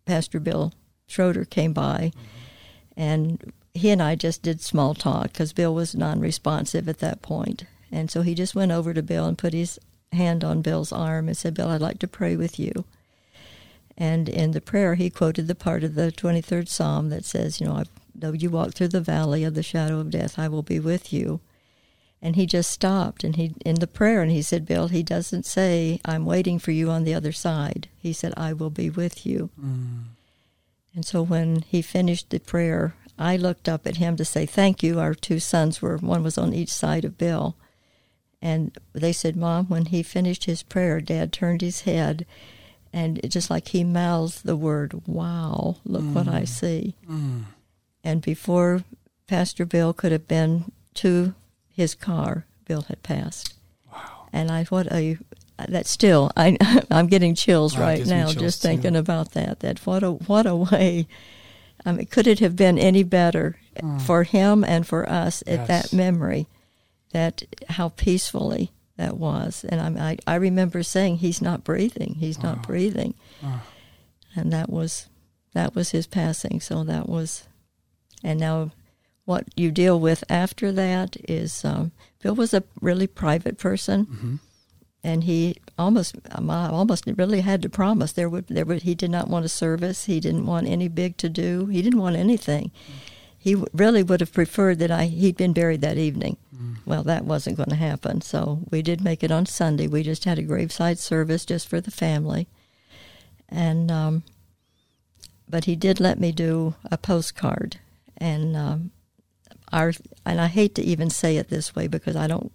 Pastor 0.05 0.39
Bill 0.39 0.73
Schroeder 1.07 1.45
came 1.45 1.73
by, 1.73 2.13
mm-hmm. 2.15 3.01
and 3.01 3.53
he 3.73 3.89
and 3.89 4.01
I 4.01 4.15
just 4.15 4.41
did 4.41 4.61
small 4.61 4.93
talk 4.93 5.33
because 5.33 5.53
Bill 5.53 5.73
was 5.73 5.95
non-responsive 5.95 6.87
at 6.89 6.99
that 6.99 7.21
point, 7.21 7.65
and 7.91 8.09
so 8.11 8.21
he 8.21 8.35
just 8.35 8.55
went 8.55 8.71
over 8.71 8.93
to 8.93 9.01
Bill 9.01 9.25
and 9.25 9.37
put 9.37 9.53
his 9.53 9.79
hand 10.11 10.43
on 10.43 10.61
Bill's 10.61 10.91
arm 10.91 11.27
and 11.27 11.37
said, 11.37 11.53
"Bill, 11.53 11.69
I'd 11.69 11.81
like 11.81 11.99
to 11.99 12.07
pray 12.07 12.35
with 12.35 12.59
you." 12.59 12.85
And 13.97 14.27
in 14.27 14.51
the 14.51 14.61
prayer, 14.61 14.95
he 14.95 15.09
quoted 15.09 15.47
the 15.47 15.55
part 15.55 15.83
of 15.83 15.95
the 15.95 16.11
23rd 16.11 16.67
Psalm 16.67 17.09
that 17.09 17.25
says, 17.25 17.59
"You 17.59 17.67
know, 17.67 17.75
I, 17.75 17.83
though 18.13 18.33
you 18.33 18.49
walk 18.49 18.73
through 18.73 18.89
the 18.89 19.01
valley 19.01 19.43
of 19.43 19.53
the 19.53 19.63
shadow 19.63 19.99
of 19.99 20.09
death, 20.11 20.39
I 20.39 20.47
will 20.47 20.63
be 20.63 20.79
with 20.79 21.13
you." 21.13 21.39
And 22.21 22.35
he 22.35 22.45
just 22.45 22.69
stopped 22.69 23.23
and 23.23 23.35
he 23.35 23.55
in 23.65 23.75
the 23.75 23.87
prayer 23.87 24.21
and 24.21 24.31
he 24.31 24.43
said, 24.43 24.67
Bill, 24.67 24.89
he 24.89 25.01
doesn't 25.01 25.45
say, 25.45 25.99
I'm 26.05 26.23
waiting 26.23 26.59
for 26.59 26.71
you 26.71 26.91
on 26.91 27.03
the 27.03 27.15
other 27.15 27.31
side. 27.31 27.87
He 27.97 28.13
said, 28.13 28.33
I 28.37 28.53
will 28.53 28.69
be 28.69 28.91
with 28.91 29.25
you. 29.25 29.49
Mm. 29.59 30.03
And 30.93 31.05
so 31.05 31.23
when 31.23 31.63
he 31.67 31.81
finished 31.81 32.29
the 32.29 32.39
prayer, 32.39 32.93
I 33.17 33.37
looked 33.37 33.69
up 33.69 33.85
at 33.85 33.97
him 33.97 34.15
to 34.17 34.25
say 34.25 34.45
thank 34.45 34.81
you. 34.83 34.99
Our 34.99 35.13
two 35.13 35.39
sons 35.39 35.81
were 35.81 35.97
one 35.97 36.23
was 36.23 36.37
on 36.37 36.53
each 36.53 36.71
side 36.71 37.05
of 37.05 37.17
Bill. 37.17 37.55
And 38.41 38.75
they 38.93 39.13
said, 39.13 39.35
Mom, 39.35 39.67
when 39.67 39.85
he 39.85 40.01
finished 40.01 40.45
his 40.45 40.63
prayer, 40.63 40.99
Dad 40.99 41.31
turned 41.31 41.61
his 41.61 41.81
head 41.81 42.25
and 42.93 43.19
it 43.19 43.29
just 43.29 43.49
like 43.49 43.69
he 43.69 43.83
mouthed 43.83 44.43
the 44.43 44.55
word, 44.55 45.07
Wow, 45.07 45.77
look 45.85 46.03
mm. 46.03 46.13
what 46.13 46.27
I 46.27 46.41
mm. 46.41 46.47
see. 46.47 46.95
Mm. 47.09 47.43
And 48.03 48.21
before 48.21 48.83
Pastor 49.27 49.65
Bill 49.65 49.93
could 49.93 50.11
have 50.11 50.27
been 50.27 50.71
to 50.95 51.33
his 51.69 51.95
car, 51.95 52.45
Bill 52.65 52.81
had 52.83 53.01
passed. 53.03 53.53
Wow. 53.91 54.27
And 54.33 54.51
I 54.51 54.65
what 54.65 54.91
a 54.91 55.17
that 55.69 55.85
still 55.85 56.31
I 56.35 56.57
I'm 56.91 57.07
getting 57.07 57.35
chills 57.35 57.77
right 57.77 58.05
now 58.05 58.25
chills 58.25 58.35
just 58.35 58.61
thinking 58.61 58.93
too. 58.93 58.99
about 58.99 59.31
that. 59.33 59.61
That 59.61 59.79
what 59.85 60.03
a 60.03 60.11
what 60.11 60.45
a 60.45 60.55
way. 60.55 61.07
I 61.85 61.91
mean, 61.91 62.05
could 62.05 62.27
it 62.27 62.39
have 62.39 62.55
been 62.55 62.77
any 62.77 63.03
better? 63.03 63.57
for 64.05 64.23
him 64.23 64.63
and 64.63 64.85
for 64.85 65.09
us 65.09 65.43
at 65.47 65.59
yes. 65.59 65.67
that 65.67 65.93
memory, 65.93 66.47
that 67.11 67.43
how 67.69 67.89
peacefully 67.89 68.71
that 68.97 69.17
was. 69.17 69.65
And 69.67 69.99
I, 69.99 70.11
I, 70.11 70.17
I 70.27 70.35
remember 70.35 70.83
saying, 70.83 71.17
"He's 71.17 71.41
not 71.41 71.63
breathing. 71.63 72.15
He's 72.19 72.41
not 72.41 72.63
breathing," 72.63 73.15
oh. 73.43 73.61
and 74.35 74.51
that 74.53 74.69
was 74.69 75.07
that 75.53 75.75
was 75.75 75.91
his 75.91 76.07
passing. 76.07 76.59
So 76.59 76.83
that 76.83 77.07
was, 77.07 77.47
and 78.23 78.39
now 78.39 78.71
what 79.25 79.45
you 79.55 79.71
deal 79.71 79.99
with 79.99 80.23
after 80.29 80.71
that 80.71 81.17
is 81.29 81.63
um, 81.63 81.91
Bill 82.21 82.35
was 82.35 82.53
a 82.53 82.63
really 82.81 83.07
private 83.07 83.57
person. 83.57 84.05
Mm-hmm 84.05 84.35
and 85.03 85.23
he 85.23 85.57
almost 85.77 86.15
almost 86.37 87.05
really 87.07 87.41
had 87.41 87.61
to 87.61 87.69
promise 87.69 88.11
there 88.11 88.29
would 88.29 88.47
there 88.47 88.65
would 88.65 88.83
he 88.83 88.95
did 88.95 89.09
not 89.09 89.27
want 89.27 89.45
a 89.45 89.49
service. 89.49 90.05
He 90.05 90.19
didn't 90.19 90.45
want 90.45 90.67
any 90.67 90.87
big 90.87 91.17
to 91.17 91.29
do. 91.29 91.65
He 91.67 91.81
didn't 91.81 91.99
want 91.99 92.15
anything. 92.15 92.71
He 93.37 93.55
really 93.73 94.03
would 94.03 94.19
have 94.19 94.33
preferred 94.33 94.77
that 94.79 94.91
I 94.91 95.05
he'd 95.05 95.37
been 95.37 95.53
buried 95.53 95.81
that 95.81 95.97
evening. 95.97 96.37
Mm. 96.55 96.75
well 96.85 97.03
that 97.03 97.25
wasn't 97.25 97.57
going 97.57 97.69
to 97.69 97.75
happen. 97.75 98.21
So 98.21 98.59
we 98.69 98.81
did 98.81 99.01
make 99.01 99.23
it 99.23 99.31
on 99.31 99.45
Sunday. 99.45 99.87
We 99.87 100.03
just 100.03 100.25
had 100.25 100.37
a 100.37 100.43
graveside 100.43 100.99
service 100.99 101.45
just 101.45 101.67
for 101.67 101.81
the 101.81 101.91
family. 101.91 102.47
And 103.49 103.89
um, 103.89 104.23
but 105.49 105.65
he 105.65 105.75
did 105.75 105.99
let 105.99 106.19
me 106.19 106.31
do 106.31 106.75
a 106.91 106.97
postcard. 106.97 107.79
And 108.17 108.55
um, 108.55 108.91
our 109.71 109.93
and 110.25 110.39
I 110.39 110.47
hate 110.47 110.75
to 110.75 110.83
even 110.83 111.09
say 111.09 111.37
it 111.37 111.49
this 111.49 111.75
way 111.75 111.87
because 111.87 112.15
I 112.15 112.27
don't 112.27 112.51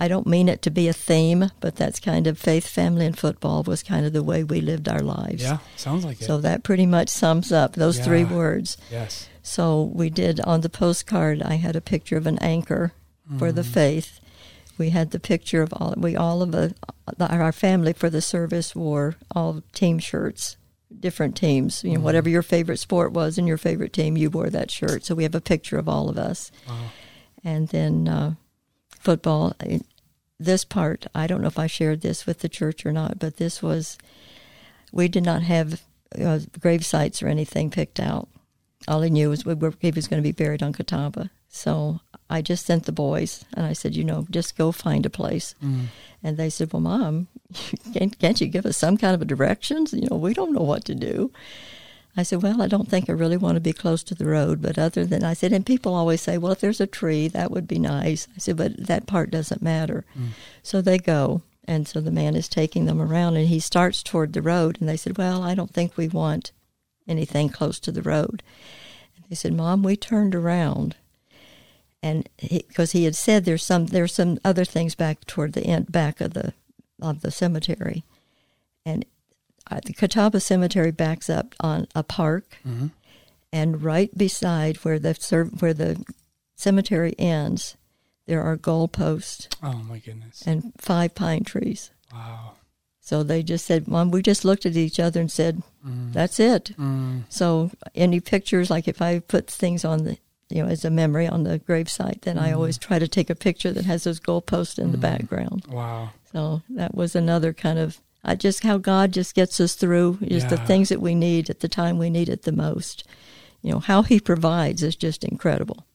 I 0.00 0.06
don't 0.06 0.28
mean 0.28 0.48
it 0.48 0.62
to 0.62 0.70
be 0.70 0.86
a 0.86 0.92
theme, 0.92 1.50
but 1.60 1.74
that's 1.74 1.98
kind 1.98 2.28
of 2.28 2.38
faith, 2.38 2.68
family, 2.68 3.04
and 3.04 3.18
football 3.18 3.64
was 3.64 3.82
kind 3.82 4.06
of 4.06 4.12
the 4.12 4.22
way 4.22 4.44
we 4.44 4.60
lived 4.60 4.88
our 4.88 5.00
lives. 5.00 5.42
Yeah, 5.42 5.58
sounds 5.76 6.04
like 6.04 6.20
it. 6.20 6.24
So 6.24 6.40
that 6.40 6.62
pretty 6.62 6.86
much 6.86 7.08
sums 7.08 7.50
up 7.50 7.72
those 7.72 7.98
yeah. 7.98 8.04
three 8.04 8.24
words. 8.24 8.78
Yes. 8.92 9.28
So 9.42 9.90
we 9.92 10.08
did 10.08 10.40
on 10.40 10.60
the 10.60 10.68
postcard. 10.68 11.42
I 11.42 11.54
had 11.54 11.74
a 11.74 11.80
picture 11.80 12.16
of 12.16 12.28
an 12.28 12.38
anchor 12.38 12.92
mm. 13.30 13.40
for 13.40 13.50
the 13.50 13.62
mm. 13.62 13.66
faith. 13.66 14.20
We 14.78 14.90
had 14.90 15.10
the 15.10 15.18
picture 15.18 15.62
of 15.62 15.72
all 15.72 15.94
we 15.96 16.14
all 16.14 16.42
of 16.42 16.52
the, 16.52 16.74
our 17.18 17.50
family 17.50 17.92
for 17.92 18.08
the 18.08 18.22
service 18.22 18.76
wore 18.76 19.16
all 19.34 19.64
team 19.72 19.98
shirts, 19.98 20.56
different 21.00 21.36
teams. 21.36 21.82
You 21.82 21.94
know, 21.94 22.00
mm. 22.00 22.04
whatever 22.04 22.28
your 22.28 22.42
favorite 22.42 22.78
sport 22.78 23.10
was 23.10 23.36
and 23.36 23.48
your 23.48 23.58
favorite 23.58 23.92
team, 23.92 24.16
you 24.16 24.30
wore 24.30 24.50
that 24.50 24.70
shirt. 24.70 25.04
So 25.04 25.16
we 25.16 25.24
have 25.24 25.34
a 25.34 25.40
picture 25.40 25.76
of 25.76 25.88
all 25.88 26.08
of 26.08 26.16
us. 26.16 26.52
Wow. 26.68 26.76
And 27.42 27.66
then. 27.68 28.06
Uh, 28.06 28.34
football. 28.98 29.54
This 30.40 30.64
part, 30.64 31.06
I 31.14 31.26
don't 31.26 31.40
know 31.40 31.48
if 31.48 31.58
I 31.58 31.66
shared 31.66 32.00
this 32.00 32.26
with 32.26 32.40
the 32.40 32.48
church 32.48 32.86
or 32.86 32.92
not, 32.92 33.18
but 33.18 33.36
this 33.36 33.62
was, 33.62 33.98
we 34.92 35.08
did 35.08 35.24
not 35.24 35.42
have 35.42 35.82
uh, 36.18 36.40
grave 36.60 36.84
sites 36.84 37.22
or 37.22 37.28
anything 37.28 37.70
picked 37.70 37.98
out. 37.98 38.28
All 38.86 39.02
he 39.02 39.10
knew 39.10 39.30
was 39.30 39.44
we 39.44 39.54
were, 39.54 39.74
he 39.80 39.90
was 39.90 40.06
going 40.06 40.22
to 40.22 40.26
be 40.26 40.32
buried 40.32 40.62
on 40.62 40.72
Catawba. 40.72 41.30
So 41.48 42.00
I 42.30 42.42
just 42.42 42.66
sent 42.66 42.84
the 42.84 42.92
boys 42.92 43.44
and 43.54 43.66
I 43.66 43.72
said, 43.72 43.96
you 43.96 44.04
know, 44.04 44.26
just 44.30 44.56
go 44.56 44.70
find 44.70 45.04
a 45.06 45.10
place. 45.10 45.54
Mm. 45.62 45.86
And 46.22 46.36
they 46.36 46.50
said, 46.50 46.72
well, 46.72 46.80
mom, 46.80 47.28
can't, 47.92 48.16
can't 48.18 48.40
you 48.40 48.46
give 48.46 48.66
us 48.66 48.76
some 48.76 48.96
kind 48.96 49.14
of 49.14 49.22
a 49.22 49.24
directions? 49.24 49.92
You 49.92 50.08
know, 50.10 50.16
we 50.16 50.34
don't 50.34 50.52
know 50.52 50.62
what 50.62 50.84
to 50.84 50.94
do. 50.94 51.32
I 52.18 52.24
said, 52.24 52.42
Well, 52.42 52.60
I 52.60 52.66
don't 52.66 52.88
think 52.88 53.08
I 53.08 53.12
really 53.12 53.36
want 53.36 53.54
to 53.54 53.60
be 53.60 53.72
close 53.72 54.02
to 54.02 54.14
the 54.14 54.26
road. 54.26 54.60
But 54.60 54.76
other 54.76 55.06
than, 55.06 55.22
I 55.22 55.34
said, 55.34 55.52
and 55.52 55.64
people 55.64 55.94
always 55.94 56.20
say, 56.20 56.36
Well, 56.36 56.50
if 56.50 56.58
there's 56.58 56.80
a 56.80 56.86
tree, 56.86 57.28
that 57.28 57.52
would 57.52 57.68
be 57.68 57.78
nice. 57.78 58.26
I 58.34 58.40
said, 58.40 58.56
But 58.56 58.88
that 58.88 59.06
part 59.06 59.30
doesn't 59.30 59.62
matter. 59.62 60.04
Mm. 60.18 60.30
So 60.60 60.82
they 60.82 60.98
go. 60.98 61.42
And 61.64 61.86
so 61.86 62.00
the 62.00 62.10
man 62.10 62.34
is 62.34 62.48
taking 62.48 62.86
them 62.86 63.00
around 63.00 63.36
and 63.36 63.46
he 63.46 63.60
starts 63.60 64.02
toward 64.02 64.32
the 64.32 64.42
road. 64.42 64.78
And 64.80 64.88
they 64.88 64.96
said, 64.96 65.16
Well, 65.16 65.44
I 65.44 65.54
don't 65.54 65.72
think 65.72 65.96
we 65.96 66.08
want 66.08 66.50
anything 67.06 67.50
close 67.50 67.78
to 67.80 67.92
the 67.92 68.02
road. 68.02 68.42
And 69.14 69.24
they 69.28 69.36
said, 69.36 69.54
Mom, 69.54 69.84
we 69.84 69.94
turned 69.94 70.34
around. 70.34 70.96
And 72.02 72.28
because 72.40 72.92
he, 72.92 73.00
he, 73.00 73.04
had 73.04 73.14
said 73.14 73.44
there's 73.44 73.64
some 73.64 73.86
there's 73.86 74.14
some 74.14 74.40
other 74.44 74.64
things 74.64 74.96
back 74.96 75.24
toward 75.26 75.52
the 75.52 75.64
end 75.64 75.92
back 75.92 76.20
of 76.20 76.34
the 76.34 76.52
of 77.00 77.20
the 77.20 77.30
cemetery, 77.30 78.04
and 78.84 79.04
uh, 79.70 79.80
the 79.84 79.92
Catawba 79.92 80.40
Cemetery 80.40 80.90
backs 80.90 81.28
up 81.28 81.54
on 81.60 81.86
a 81.94 82.02
park, 82.02 82.58
mm-hmm. 82.66 82.88
and 83.52 83.82
right 83.82 84.16
beside 84.16 84.78
where 84.78 84.98
the 84.98 85.14
where 85.58 85.74
the 85.74 86.04
cemetery 86.56 87.14
ends, 87.18 87.76
there 88.26 88.42
are 88.42 88.56
goalposts. 88.56 89.48
Oh 89.62 89.78
my 89.78 89.98
goodness! 89.98 90.42
And 90.46 90.72
five 90.78 91.14
pine 91.14 91.44
trees. 91.44 91.90
Wow. 92.12 92.52
So 93.00 93.22
they 93.22 93.42
just 93.42 93.64
said, 93.64 93.88
"Mom, 93.88 94.10
we 94.10 94.22
just 94.22 94.44
looked 94.44 94.66
at 94.66 94.76
each 94.76 95.00
other 95.00 95.20
and 95.20 95.32
said, 95.32 95.62
mm. 95.86 96.12
that's 96.12 96.38
it." 96.38 96.72
Mm. 96.78 97.22
So 97.30 97.70
any 97.94 98.20
pictures, 98.20 98.70
like 98.70 98.86
if 98.86 99.00
I 99.00 99.20
put 99.20 99.46
things 99.48 99.84
on 99.84 100.04
the 100.04 100.18
you 100.50 100.62
know, 100.62 100.68
as 100.68 100.84
a 100.84 100.90
memory 100.90 101.26
on 101.26 101.44
the 101.44 101.58
gravesite, 101.58 102.22
then 102.22 102.36
mm. 102.36 102.42
I 102.42 102.52
always 102.52 102.78
try 102.78 102.98
to 102.98 103.08
take 103.08 103.30
a 103.30 103.34
picture 103.34 103.72
that 103.72 103.84
has 103.84 104.04
those 104.04 104.20
goalposts 104.20 104.78
in 104.78 104.88
mm. 104.88 104.92
the 104.92 104.98
background. 104.98 105.66
Wow. 105.68 106.10
So 106.32 106.62
that 106.70 106.94
was 106.94 107.14
another 107.14 107.52
kind 107.52 107.78
of 107.78 108.00
uh, 108.24 108.34
just 108.34 108.62
how 108.62 108.78
God 108.78 109.12
just 109.12 109.34
gets 109.34 109.60
us 109.60 109.74
through 109.74 110.18
is 110.20 110.42
yeah. 110.44 110.50
the 110.50 110.56
things 110.58 110.88
that 110.88 111.00
we 111.00 111.14
need 111.14 111.50
at 111.50 111.60
the 111.60 111.68
time 111.68 111.98
we 111.98 112.10
need 112.10 112.28
it 112.28 112.42
the 112.42 112.52
most. 112.52 113.04
You 113.62 113.72
know, 113.72 113.78
how 113.80 114.02
He 114.02 114.20
provides 114.20 114.82
is 114.82 114.96
just 114.96 115.24
incredible. 115.24 115.86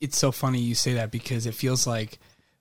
It's 0.00 0.18
so 0.18 0.32
funny 0.32 0.60
you 0.60 0.74
say 0.74 0.94
that 0.94 1.10
because 1.10 1.46
it 1.46 1.54
feels 1.54 1.86
like 1.86 2.18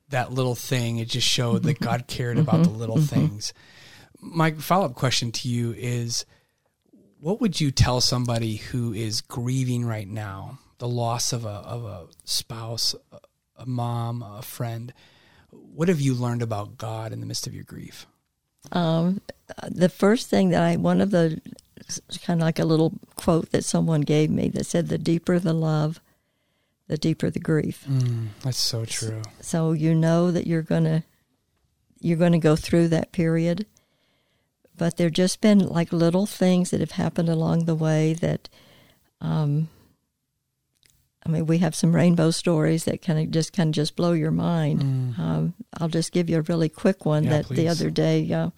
that 0.10 0.32
little 0.32 0.56
thing, 0.56 0.98
it 0.98 1.10
just 1.10 1.28
showed 1.28 1.64
that 1.64 1.80
God 1.80 2.08
cared 2.08 2.38
about 2.38 2.64
the 2.64 2.70
little 2.70 2.98
mm-hmm. 2.98 3.06
things. 3.06 3.54
My 4.20 4.52
follow 4.52 4.86
up 4.86 4.96
question 4.96 5.32
to 5.34 5.50
you 5.50 5.74
is 5.78 6.26
what 7.20 7.42
would 7.42 7.60
you 7.60 7.72
tell 7.72 8.02
somebody 8.02 8.58
who 8.58 8.94
is 8.94 9.22
grieving 9.22 9.86
right 9.86 10.08
now 10.08 10.60
the 10.78 10.88
loss 10.88 11.34
of 11.34 11.46
a, 11.46 11.50
of 11.50 11.86
a 11.86 12.08
spouse, 12.24 12.96
a 13.58 13.66
mom, 13.66 14.22
a 14.22 14.42
friend? 14.42 14.94
What 15.52 15.88
have 15.88 16.02
you 16.02 16.14
learned 16.14 16.42
about 16.42 16.78
God 16.78 17.14
in 17.14 17.20
the 17.20 17.26
midst 17.26 17.48
of 17.48 17.54
your 17.54 17.64
grief? 17.64 18.08
Um, 18.72 19.22
the 19.68 19.90
first 19.90 20.30
thing 20.30 20.50
that 20.50 20.62
I, 20.62 20.76
one 20.76 21.02
of 21.02 21.12
the, 21.12 21.42
kind 22.24 22.42
of 22.42 22.46
like 22.46 22.60
a 22.60 22.66
little 22.66 22.94
quote 23.16 23.52
that 23.52 23.64
someone 23.64 24.02
gave 24.02 24.30
me 24.30 24.50
that 24.50 24.66
said, 24.66 24.88
the 24.88 24.98
deeper 24.98 25.40
the 25.40 25.54
love, 25.54 26.02
the 26.88 26.98
deeper 26.98 27.30
the 27.30 27.40
grief. 27.40 27.86
Mm, 27.90 28.28
that's 28.42 28.60
so 28.60 28.86
true. 28.86 29.22
So 29.42 29.72
you 29.72 29.94
know 29.96 30.32
that 30.32 30.48
you're 30.48 30.62
going 30.62 30.86
to, 30.86 31.04
you're 32.00 32.18
going 32.18 32.34
to 32.34 32.38
go 32.38 32.56
through 32.56 32.90
that 32.90 33.12
period. 33.12 33.66
But 34.78 34.98
there 34.98 35.10
just 35.10 35.42
been 35.42 35.60
like 35.60 35.94
little 35.94 36.26
things 36.26 36.72
that 36.72 36.82
have 36.82 36.92
happened 36.92 37.30
along 37.30 37.66
the 37.66 37.76
way 37.76 38.14
that, 38.14 38.50
um, 39.22 39.70
I 41.26 41.30
mean, 41.30 41.46
we 41.48 41.58
have 41.60 41.74
some 41.74 41.96
rainbow 41.96 42.32
stories 42.32 42.84
that 42.86 43.02
kind 43.02 43.20
of 43.20 43.32
just 43.32 43.52
kind 43.52 43.70
of 43.70 43.74
just 43.74 43.96
blow 43.96 44.14
your 44.14 44.32
mind. 44.32 44.82
Mm. 44.82 45.20
Um, 45.20 45.54
I'll 45.80 45.88
just 45.88 46.12
give 46.12 46.30
you 46.30 46.38
a 46.38 46.44
really 46.44 46.70
quick 46.70 47.06
one. 47.06 47.24
Yeah, 47.24 47.30
that 47.32 47.46
please. 47.46 47.56
the 47.56 47.68
other 47.68 47.90
day, 47.90 48.32
uh, 48.32 48.52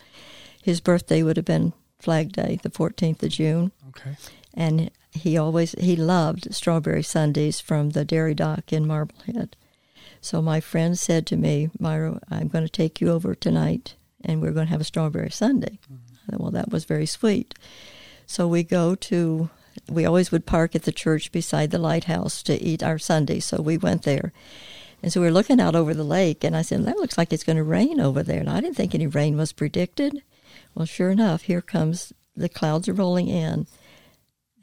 his 0.62 0.82
birthday 0.82 1.24
would 1.24 1.38
have 1.38 1.46
been 1.46 1.74
Flag 2.00 2.34
Day, 2.34 2.60
the 2.62 2.70
fourteenth 2.70 3.24
of 3.24 3.30
June. 3.30 3.72
Okay. 3.90 4.18
And 4.54 4.92
he 5.12 5.38
always 5.38 5.72
he 5.74 5.96
loved 5.96 6.54
strawberry 6.54 7.04
sundaes 7.04 7.60
from 7.60 7.92
the 7.92 8.04
dairy 8.04 8.34
dock 8.34 8.74
in 8.74 8.86
Marblehead. 8.86 9.56
So 10.20 10.42
my 10.42 10.60
friend 10.60 10.98
said 10.98 11.26
to 11.28 11.38
me, 11.38 11.70
Myra, 11.80 12.20
I'm 12.30 12.48
going 12.48 12.66
to 12.66 12.70
take 12.70 13.00
you 13.00 13.12
over 13.12 13.34
tonight, 13.34 13.96
and 14.26 14.42
we're 14.42 14.52
going 14.52 14.66
to 14.66 14.72
have 14.72 14.82
a 14.82 14.86
strawberry 14.86 15.32
sundae. 15.32 15.78
Mm-hmm. 15.92 16.44
Well, 16.44 16.52
that 16.52 16.72
was 16.72 16.84
very 16.84 17.06
sweet. 17.06 17.54
So 18.26 18.48
we 18.48 18.64
go 18.64 18.96
to 18.96 19.50
we 19.90 20.06
always 20.06 20.32
would 20.32 20.46
park 20.46 20.76
at 20.76 20.84
the 20.84 20.92
church 20.92 21.32
beside 21.32 21.72
the 21.72 21.78
lighthouse 21.78 22.44
to 22.44 22.62
eat 22.62 22.84
our 22.84 23.00
sundae, 23.00 23.40
so 23.40 23.62
we 23.62 23.78
went 23.78 24.04
there. 24.04 24.32
And 25.04 25.14
so 25.14 25.22
we 25.22 25.28
were 25.28 25.34
looking 25.34 25.62
out 25.62 25.76
over 25.76 25.94
the 25.94 26.04
lake, 26.04 26.44
and 26.44 26.56
I 26.56 26.62
said, 26.64 26.84
That 26.86 26.98
looks 26.98 27.18
like 27.18 27.32
it's 27.32 27.44
going 27.44 27.58
to 27.58 27.64
rain 27.64 28.00
over 28.00 28.24
there. 28.24 28.40
And 28.40 28.50
I 28.50 28.62
didn't 28.62 28.78
think 28.78 28.96
any 28.96 29.08
rain 29.08 29.38
was 29.38 29.54
predicted. 29.54 30.24
Well, 30.74 30.86
sure 30.86 31.12
enough, 31.12 31.44
here 31.44 31.62
comes 31.62 32.14
the 32.36 32.50
clouds 32.50 32.88
are 32.88 32.94
rolling 32.94 33.28
in. 33.28 33.68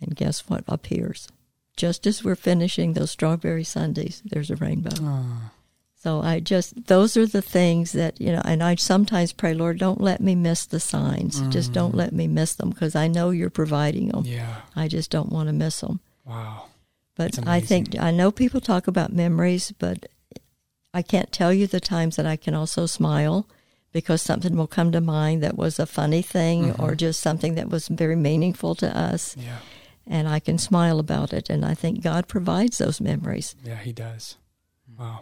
And 0.00 0.16
guess 0.16 0.48
what 0.48 0.64
appears? 0.68 1.28
Just 1.76 2.06
as 2.06 2.22
we're 2.22 2.36
finishing 2.36 2.92
those 2.92 3.10
strawberry 3.10 3.64
sundaes, 3.64 4.22
there's 4.24 4.50
a 4.50 4.56
rainbow. 4.56 4.94
So 6.04 6.20
I 6.20 6.40
just, 6.40 6.86
those 6.86 7.16
are 7.16 7.24
the 7.24 7.40
things 7.40 7.92
that, 7.92 8.20
you 8.20 8.30
know, 8.30 8.42
and 8.44 8.62
I 8.62 8.74
sometimes 8.74 9.32
pray, 9.32 9.54
Lord, 9.54 9.78
don't 9.78 10.02
let 10.02 10.20
me 10.20 10.34
miss 10.34 10.66
the 10.66 10.78
signs. 10.78 11.40
Mm. 11.40 11.50
Just 11.50 11.72
don't 11.72 11.94
mm. 11.94 11.96
let 11.96 12.12
me 12.12 12.28
miss 12.28 12.54
them 12.56 12.68
because 12.68 12.94
I 12.94 13.08
know 13.08 13.30
you're 13.30 13.48
providing 13.48 14.08
them. 14.08 14.26
Yeah. 14.26 14.56
I 14.76 14.86
just 14.86 15.10
don't 15.10 15.32
want 15.32 15.48
to 15.48 15.54
miss 15.54 15.80
them. 15.80 16.00
Wow. 16.26 16.66
But 17.16 17.48
I 17.48 17.58
think, 17.58 17.98
I 17.98 18.10
know 18.10 18.30
people 18.30 18.60
talk 18.60 18.86
about 18.86 19.14
memories, 19.14 19.72
but 19.78 20.04
I 20.92 21.00
can't 21.00 21.32
tell 21.32 21.54
you 21.54 21.66
the 21.66 21.80
times 21.80 22.16
that 22.16 22.26
I 22.26 22.36
can 22.36 22.52
also 22.52 22.84
smile 22.84 23.48
because 23.90 24.20
something 24.20 24.58
will 24.58 24.66
come 24.66 24.92
to 24.92 25.00
mind 25.00 25.42
that 25.42 25.56
was 25.56 25.78
a 25.78 25.86
funny 25.86 26.20
thing 26.20 26.64
mm-hmm. 26.64 26.82
or 26.82 26.94
just 26.94 27.20
something 27.20 27.54
that 27.54 27.70
was 27.70 27.88
very 27.88 28.16
meaningful 28.16 28.74
to 28.74 28.94
us. 28.94 29.38
Yeah. 29.38 29.60
And 30.06 30.28
I 30.28 30.38
can 30.38 30.58
smile 30.58 30.98
about 30.98 31.32
it. 31.32 31.48
And 31.48 31.64
I 31.64 31.72
think 31.72 32.02
God 32.02 32.28
provides 32.28 32.76
those 32.76 33.00
memories. 33.00 33.56
Yeah, 33.64 33.76
He 33.78 33.94
does. 33.94 34.36
Wow. 34.98 35.20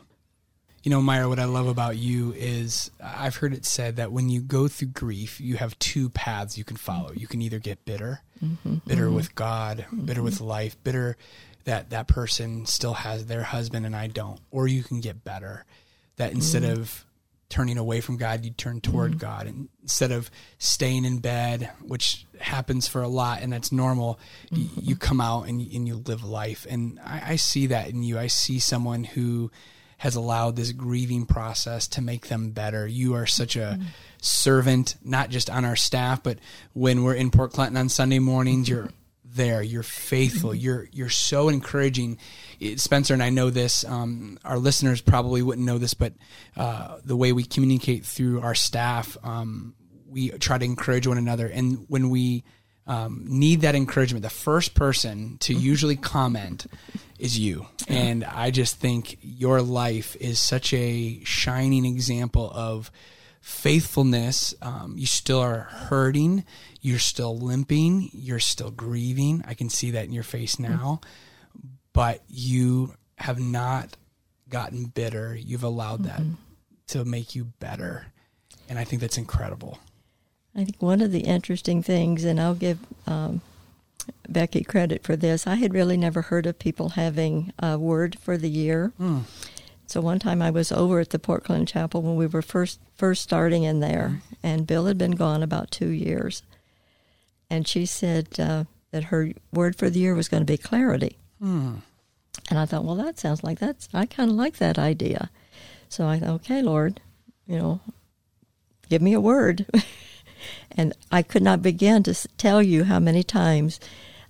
You 0.82 0.90
know, 0.90 1.00
Myra, 1.00 1.28
what 1.28 1.38
I 1.38 1.44
love 1.44 1.68
about 1.68 1.96
you 1.96 2.32
is 2.32 2.90
I've 3.02 3.36
heard 3.36 3.54
it 3.54 3.64
said 3.64 3.96
that 3.96 4.10
when 4.10 4.28
you 4.28 4.40
go 4.40 4.66
through 4.66 4.88
grief, 4.88 5.40
you 5.40 5.56
have 5.56 5.78
two 5.78 6.10
paths 6.10 6.58
you 6.58 6.64
can 6.64 6.76
follow. 6.76 7.12
You 7.12 7.28
can 7.28 7.40
either 7.40 7.60
get 7.60 7.84
bitter, 7.84 8.20
mm-hmm, 8.42 8.76
bitter 8.86 9.06
mm-hmm. 9.06 9.14
with 9.14 9.34
God, 9.34 9.78
mm-hmm. 9.78 10.06
bitter 10.06 10.22
with 10.22 10.40
life, 10.40 10.76
bitter 10.82 11.16
that 11.64 11.90
that 11.90 12.08
person 12.08 12.66
still 12.66 12.94
has 12.94 13.26
their 13.26 13.42
husband 13.42 13.86
and 13.86 13.94
I 13.94 14.08
don't, 14.08 14.40
or 14.50 14.66
you 14.66 14.82
can 14.82 15.00
get 15.00 15.24
better. 15.24 15.64
That 16.16 16.32
instead 16.32 16.62
mm. 16.62 16.72
of 16.72 17.06
turning 17.48 17.78
away 17.78 18.00
from 18.00 18.16
God, 18.16 18.44
you 18.44 18.50
turn 18.50 18.80
toward 18.80 19.12
mm. 19.12 19.18
God. 19.18 19.46
And 19.46 19.68
instead 19.82 20.10
of 20.10 20.30
staying 20.58 21.04
in 21.04 21.18
bed, 21.18 21.70
which 21.82 22.26
happens 22.40 22.88
for 22.88 23.02
a 23.02 23.08
lot 23.08 23.42
and 23.42 23.52
that's 23.52 23.72
normal, 23.72 24.18
mm-hmm. 24.46 24.56
you, 24.56 24.68
you, 24.88 24.96
come 24.96 25.20
out 25.20 25.48
and, 25.48 25.60
and 25.60 25.86
you 25.86 25.96
live 25.96 26.24
life. 26.24 26.66
And 26.68 26.98
I, 27.04 27.32
I, 27.32 27.36
see 27.36 27.66
that 27.68 27.88
in 27.90 28.02
you. 28.02 28.18
I 28.18 28.26
see 28.26 28.58
someone 28.58 29.04
who 29.04 29.50
has 30.02 30.16
allowed 30.16 30.56
this 30.56 30.72
grieving 30.72 31.26
process 31.26 31.86
to 31.86 32.02
make 32.02 32.26
them 32.26 32.50
better. 32.50 32.88
You 32.88 33.14
are 33.14 33.24
such 33.24 33.54
a 33.54 33.78
mm. 33.78 33.84
servant, 34.20 34.96
not 35.04 35.30
just 35.30 35.48
on 35.48 35.64
our 35.64 35.76
staff, 35.76 36.24
but 36.24 36.40
when 36.72 37.04
we're 37.04 37.14
in 37.14 37.30
Port 37.30 37.52
Clinton 37.52 37.76
on 37.76 37.88
Sunday 37.88 38.18
mornings, 38.18 38.68
you're 38.68 38.88
there. 39.24 39.62
You're 39.62 39.84
faithful. 39.84 40.52
You're 40.52 40.88
you're 40.90 41.08
so 41.08 41.48
encouraging. 41.48 42.18
Spencer 42.78 43.14
and 43.14 43.22
I 43.22 43.30
know 43.30 43.50
this. 43.50 43.84
Um, 43.84 44.40
our 44.44 44.58
listeners 44.58 45.00
probably 45.00 45.40
wouldn't 45.40 45.64
know 45.64 45.78
this, 45.78 45.94
but 45.94 46.14
uh, 46.56 46.98
the 47.04 47.16
way 47.16 47.32
we 47.32 47.44
communicate 47.44 48.04
through 48.04 48.40
our 48.40 48.56
staff, 48.56 49.16
um, 49.22 49.76
we 50.08 50.30
try 50.30 50.58
to 50.58 50.64
encourage 50.64 51.06
one 51.06 51.16
another. 51.16 51.46
And 51.46 51.84
when 51.86 52.10
we 52.10 52.42
um, 52.86 53.24
need 53.26 53.60
that 53.60 53.74
encouragement, 53.74 54.22
the 54.22 54.30
first 54.30 54.74
person 54.74 55.38
to 55.40 55.54
usually 55.54 55.96
comment 55.96 56.66
is 57.18 57.38
you. 57.38 57.66
And 57.88 58.24
I 58.24 58.50
just 58.50 58.76
think 58.76 59.18
your 59.22 59.62
life 59.62 60.16
is 60.16 60.40
such 60.40 60.72
a 60.74 61.22
shining 61.24 61.84
example 61.84 62.50
of 62.52 62.90
faithfulness. 63.40 64.54
Um, 64.60 64.94
you 64.96 65.06
still 65.06 65.38
are 65.38 65.60
hurting. 65.60 66.44
You're 66.80 66.98
still 66.98 67.38
limping. 67.38 68.10
You're 68.12 68.40
still 68.40 68.70
grieving. 68.70 69.44
I 69.46 69.54
can 69.54 69.68
see 69.70 69.92
that 69.92 70.04
in 70.04 70.12
your 70.12 70.24
face 70.24 70.58
now. 70.58 71.00
But 71.92 72.22
you 72.28 72.94
have 73.18 73.38
not 73.38 73.96
gotten 74.48 74.86
bitter. 74.86 75.36
You've 75.36 75.62
allowed 75.62 76.04
that 76.04 76.20
mm-hmm. 76.20 76.34
to 76.88 77.04
make 77.04 77.34
you 77.34 77.44
better. 77.60 78.06
And 78.68 78.78
I 78.78 78.84
think 78.84 79.00
that's 79.00 79.18
incredible. 79.18 79.78
I 80.54 80.64
think 80.64 80.82
one 80.82 81.00
of 81.00 81.12
the 81.12 81.20
interesting 81.20 81.82
things, 81.82 82.24
and 82.24 82.40
I'll 82.40 82.54
give 82.54 82.78
um, 83.06 83.40
Becky 84.28 84.62
credit 84.62 85.02
for 85.02 85.16
this, 85.16 85.46
I 85.46 85.56
had 85.56 85.72
really 85.72 85.96
never 85.96 86.22
heard 86.22 86.46
of 86.46 86.58
people 86.58 86.90
having 86.90 87.52
a 87.58 87.78
word 87.78 88.18
for 88.18 88.36
the 88.36 88.50
year. 88.50 88.92
Mm. 89.00 89.22
So 89.86 90.00
one 90.00 90.18
time 90.18 90.40
I 90.40 90.50
was 90.50 90.72
over 90.72 91.00
at 91.00 91.10
the 91.10 91.18
Portland 91.18 91.68
Chapel 91.68 92.02
when 92.02 92.16
we 92.16 92.26
were 92.26 92.42
first 92.42 92.80
first 92.94 93.22
starting 93.22 93.62
in 93.62 93.80
there, 93.80 94.22
and 94.42 94.66
Bill 94.66 94.86
had 94.86 94.96
been 94.96 95.12
gone 95.12 95.42
about 95.42 95.70
two 95.70 95.88
years, 95.88 96.42
and 97.50 97.66
she 97.66 97.84
said 97.84 98.28
uh, 98.38 98.64
that 98.90 99.04
her 99.04 99.32
word 99.52 99.76
for 99.76 99.90
the 99.90 99.98
year 99.98 100.14
was 100.14 100.28
going 100.28 100.40
to 100.40 100.50
be 100.50 100.56
clarity. 100.56 101.18
Mm. 101.42 101.82
And 102.48 102.58
I 102.58 102.64
thought, 102.64 102.84
well, 102.84 102.96
that 102.96 103.18
sounds 103.18 103.44
like 103.44 103.58
that's 103.58 103.88
I 103.92 104.06
kind 104.06 104.30
of 104.30 104.36
like 104.36 104.56
that 104.58 104.78
idea. 104.78 105.30
So 105.88 106.06
I 106.06 106.18
thought, 106.18 106.30
okay, 106.36 106.62
Lord, 106.62 107.00
you 107.46 107.58
know, 107.58 107.80
give 108.88 109.02
me 109.02 109.12
a 109.12 109.20
word. 109.20 109.66
and 110.70 110.92
I 111.10 111.22
could 111.22 111.42
not 111.42 111.62
begin 111.62 112.02
to 112.04 112.14
tell 112.36 112.62
you 112.62 112.84
how 112.84 112.98
many 112.98 113.22
times 113.22 113.80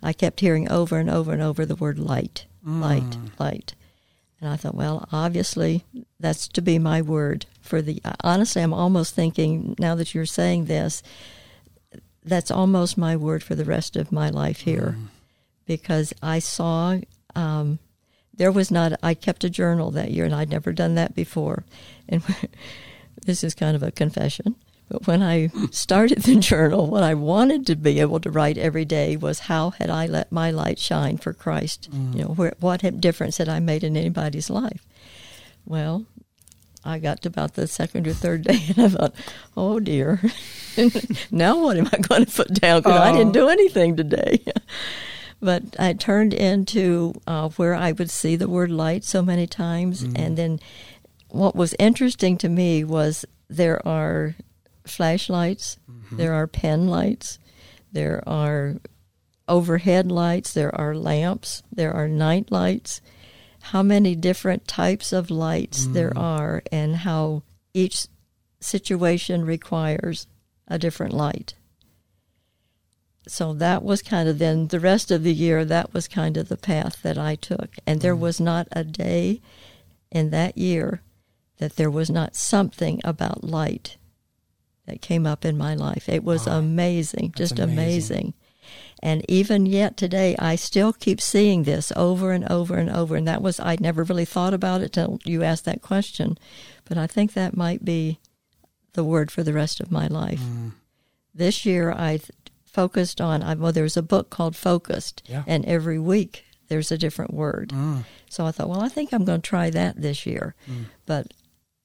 I 0.02 0.12
kept 0.12 0.40
hearing 0.40 0.70
over 0.70 0.98
and 0.98 1.08
over 1.08 1.32
and 1.32 1.42
over 1.42 1.64
the 1.64 1.76
word 1.76 1.98
light, 1.98 2.46
mm. 2.66 2.80
light, 2.80 3.16
light. 3.38 3.74
And 4.40 4.50
I 4.50 4.56
thought, 4.56 4.74
well, 4.74 5.08
obviously 5.12 5.84
that's 6.18 6.48
to 6.48 6.60
be 6.60 6.78
my 6.78 7.00
word 7.00 7.46
for 7.60 7.80
the. 7.80 8.02
Honestly, 8.24 8.60
I'm 8.60 8.74
almost 8.74 9.14
thinking 9.14 9.76
now 9.78 9.94
that 9.94 10.14
you're 10.14 10.26
saying 10.26 10.64
this, 10.64 11.02
that's 12.24 12.50
almost 12.50 12.98
my 12.98 13.16
word 13.16 13.42
for 13.42 13.54
the 13.54 13.64
rest 13.64 13.94
of 13.94 14.10
my 14.10 14.30
life 14.30 14.60
here, 14.62 14.96
mm. 14.98 15.06
because 15.64 16.12
I 16.20 16.40
saw 16.40 16.98
um, 17.36 17.78
there 18.34 18.50
was 18.50 18.70
not. 18.72 18.98
I 19.02 19.14
kept 19.14 19.44
a 19.44 19.50
journal 19.50 19.92
that 19.92 20.10
year, 20.10 20.24
and 20.24 20.34
I'd 20.34 20.50
never 20.50 20.72
done 20.72 20.96
that 20.96 21.14
before, 21.14 21.64
and 22.08 22.22
this 23.24 23.44
is 23.44 23.54
kind 23.54 23.76
of 23.76 23.82
a 23.84 23.92
confession. 23.92 24.56
But 24.92 25.06
when 25.06 25.22
I 25.22 25.48
started 25.70 26.18
the 26.18 26.36
journal, 26.36 26.86
what 26.86 27.02
I 27.02 27.14
wanted 27.14 27.66
to 27.66 27.76
be 27.76 27.98
able 27.98 28.20
to 28.20 28.30
write 28.30 28.58
every 28.58 28.84
day 28.84 29.16
was 29.16 29.40
how 29.40 29.70
had 29.70 29.88
I 29.88 30.04
let 30.04 30.30
my 30.30 30.50
light 30.50 30.78
shine 30.78 31.16
for 31.16 31.32
Christ? 31.32 31.88
Mm. 31.90 32.14
You 32.14 32.22
know, 32.24 32.28
where, 32.28 32.52
what 32.60 33.00
difference 33.00 33.38
had 33.38 33.48
I 33.48 33.58
made 33.58 33.84
in 33.84 33.96
anybody's 33.96 34.50
life? 34.50 34.84
Well, 35.64 36.04
I 36.84 36.98
got 36.98 37.22
to 37.22 37.30
about 37.30 37.54
the 37.54 37.66
second 37.66 38.06
or 38.06 38.12
third 38.12 38.42
day, 38.48 38.60
and 38.68 38.78
I 38.84 38.88
thought, 38.88 39.14
"Oh 39.56 39.80
dear, 39.80 40.20
now 41.30 41.58
what 41.58 41.78
am 41.78 41.88
I 41.90 41.96
going 41.96 42.26
to 42.26 42.30
put 42.30 42.52
down? 42.52 42.82
Because 42.82 43.00
I 43.00 43.12
didn't 43.12 43.32
do 43.32 43.48
anything 43.48 43.96
today." 43.96 44.40
but 45.40 45.62
I 45.78 45.94
turned 45.94 46.34
into 46.34 47.14
uh, 47.26 47.48
where 47.50 47.74
I 47.74 47.92
would 47.92 48.10
see 48.10 48.36
the 48.36 48.48
word 48.48 48.70
light 48.70 49.04
so 49.04 49.22
many 49.22 49.46
times, 49.46 50.04
mm. 50.04 50.18
and 50.18 50.36
then 50.36 50.60
what 51.30 51.56
was 51.56 51.74
interesting 51.78 52.36
to 52.38 52.50
me 52.50 52.84
was 52.84 53.24
there 53.48 53.86
are 53.88 54.34
flashlights, 54.86 55.78
mm-hmm. 55.90 56.16
there 56.16 56.34
are 56.34 56.46
pen 56.46 56.88
lights, 56.88 57.38
there 57.92 58.22
are 58.26 58.76
overhead 59.48 60.10
lights, 60.10 60.52
there 60.52 60.74
are 60.74 60.94
lamps, 60.94 61.62
there 61.70 61.92
are 61.92 62.08
night 62.08 62.50
lights. 62.50 63.00
How 63.66 63.82
many 63.82 64.16
different 64.16 64.66
types 64.66 65.12
of 65.12 65.30
lights 65.30 65.86
mm. 65.86 65.92
there 65.92 66.16
are, 66.16 66.62
and 66.72 66.96
how 66.96 67.42
each 67.74 68.06
situation 68.60 69.44
requires 69.44 70.26
a 70.68 70.78
different 70.78 71.12
light. 71.12 71.54
So 73.28 73.52
that 73.54 73.84
was 73.84 74.02
kind 74.02 74.28
of 74.28 74.38
then 74.38 74.68
the 74.68 74.80
rest 74.80 75.10
of 75.10 75.22
the 75.22 75.34
year, 75.34 75.64
that 75.64 75.94
was 75.94 76.08
kind 76.08 76.36
of 76.36 76.48
the 76.48 76.56
path 76.56 77.02
that 77.02 77.18
I 77.18 77.36
took. 77.36 77.76
And 77.86 78.00
there 78.00 78.16
mm. 78.16 78.20
was 78.20 78.40
not 78.40 78.66
a 78.72 78.84
day 78.84 79.40
in 80.10 80.30
that 80.30 80.58
year 80.58 81.02
that 81.58 81.76
there 81.76 81.90
was 81.90 82.10
not 82.10 82.34
something 82.34 83.00
about 83.04 83.44
light 83.44 83.96
that 84.92 85.00
came 85.00 85.26
up 85.26 85.44
in 85.44 85.56
my 85.56 85.74
life. 85.74 86.08
It 86.08 86.22
was 86.22 86.46
wow. 86.46 86.58
amazing, 86.58 87.32
just 87.34 87.58
amazing. 87.58 87.72
amazing. 87.78 88.34
And 89.02 89.24
even 89.28 89.66
yet 89.66 89.96
today, 89.96 90.36
I 90.38 90.54
still 90.54 90.92
keep 90.92 91.20
seeing 91.20 91.64
this 91.64 91.92
over 91.96 92.30
and 92.30 92.46
over 92.48 92.76
and 92.76 92.88
over. 92.90 93.16
And 93.16 93.26
that 93.26 93.42
was, 93.42 93.58
I 93.58 93.76
never 93.80 94.04
really 94.04 94.24
thought 94.26 94.54
about 94.54 94.80
it 94.82 94.92
till 94.92 95.18
you 95.24 95.42
asked 95.42 95.64
that 95.64 95.82
question. 95.82 96.38
But 96.84 96.98
I 96.98 97.06
think 97.06 97.32
that 97.32 97.56
might 97.56 97.84
be 97.84 98.20
the 98.92 99.02
word 99.02 99.30
for 99.30 99.42
the 99.42 99.52
rest 99.52 99.80
of 99.80 99.90
my 99.90 100.06
life. 100.06 100.40
Mm. 100.40 100.72
This 101.34 101.64
year, 101.66 101.90
I 101.90 102.20
focused 102.64 103.20
on, 103.20 103.58
well, 103.58 103.72
there's 103.72 103.96
a 103.96 104.02
book 104.02 104.30
called 104.30 104.54
Focused. 104.54 105.22
Yeah. 105.26 105.42
And 105.46 105.64
every 105.64 105.98
week, 105.98 106.44
there's 106.68 106.92
a 106.92 106.98
different 106.98 107.34
word. 107.34 107.70
Mm. 107.70 108.04
So 108.28 108.46
I 108.46 108.52
thought, 108.52 108.68
well, 108.68 108.82
I 108.82 108.88
think 108.88 109.12
I'm 109.12 109.24
going 109.24 109.40
to 109.40 109.48
try 109.48 109.70
that 109.70 110.00
this 110.00 110.26
year. 110.26 110.54
Mm. 110.70 110.84
But 111.06 111.32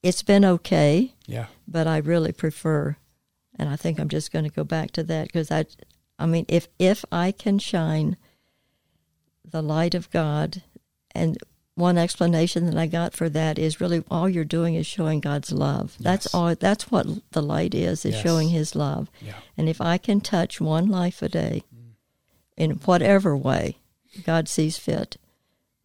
it's 0.08 0.24
been 0.24 0.46
okay. 0.46 1.14
Yeah. 1.26 1.48
But 1.68 1.86
I 1.86 1.98
really 1.98 2.32
prefer, 2.32 2.96
and 3.60 3.68
I 3.68 3.76
think 3.76 4.00
I'm 4.00 4.08
just 4.08 4.32
going 4.32 4.46
to 4.46 4.52
go 4.52 4.64
back 4.64 4.92
to 4.92 5.04
that 5.04 5.28
because 5.28 5.52
I, 5.52 5.66
I 6.18 6.26
mean, 6.26 6.46
if 6.48 6.70
if 6.80 7.04
I 7.12 7.34
can 7.34 7.60
shine 7.60 8.16
the 9.44 9.62
light 9.62 9.94
of 9.94 10.10
God, 10.10 10.64
and 11.14 11.38
one 11.76 11.98
explanation 11.98 12.66
that 12.68 12.78
I 12.78 12.88
got 12.88 13.14
for 13.14 13.28
that 13.30 13.60
is 13.60 13.82
really 13.82 14.02
all 14.10 14.30
you're 14.30 14.46
doing 14.46 14.76
is 14.76 14.88
showing 14.88 15.20
God's 15.20 15.52
love. 15.52 15.96
Yes. 15.98 16.04
That's 16.04 16.34
all. 16.34 16.56
That's 16.56 16.90
what 16.90 17.08
the 17.32 17.42
light 17.42 17.76
is: 17.76 18.06
is 18.06 18.14
yes. 18.14 18.24
showing 18.24 18.50
His 18.50 18.76
love. 18.76 19.12
Yeah. 19.22 19.34
And 19.58 19.68
if 19.68 19.82
I 19.82 19.98
can 19.98 20.22
touch 20.22 20.62
one 20.62 20.88
life 20.88 21.22
a 21.22 21.28
day, 21.28 21.64
mm. 21.76 21.96
in 22.56 22.72
whatever 22.86 23.36
way 23.36 23.80
God 24.24 24.48
sees 24.48 24.78
fit, 24.78 25.18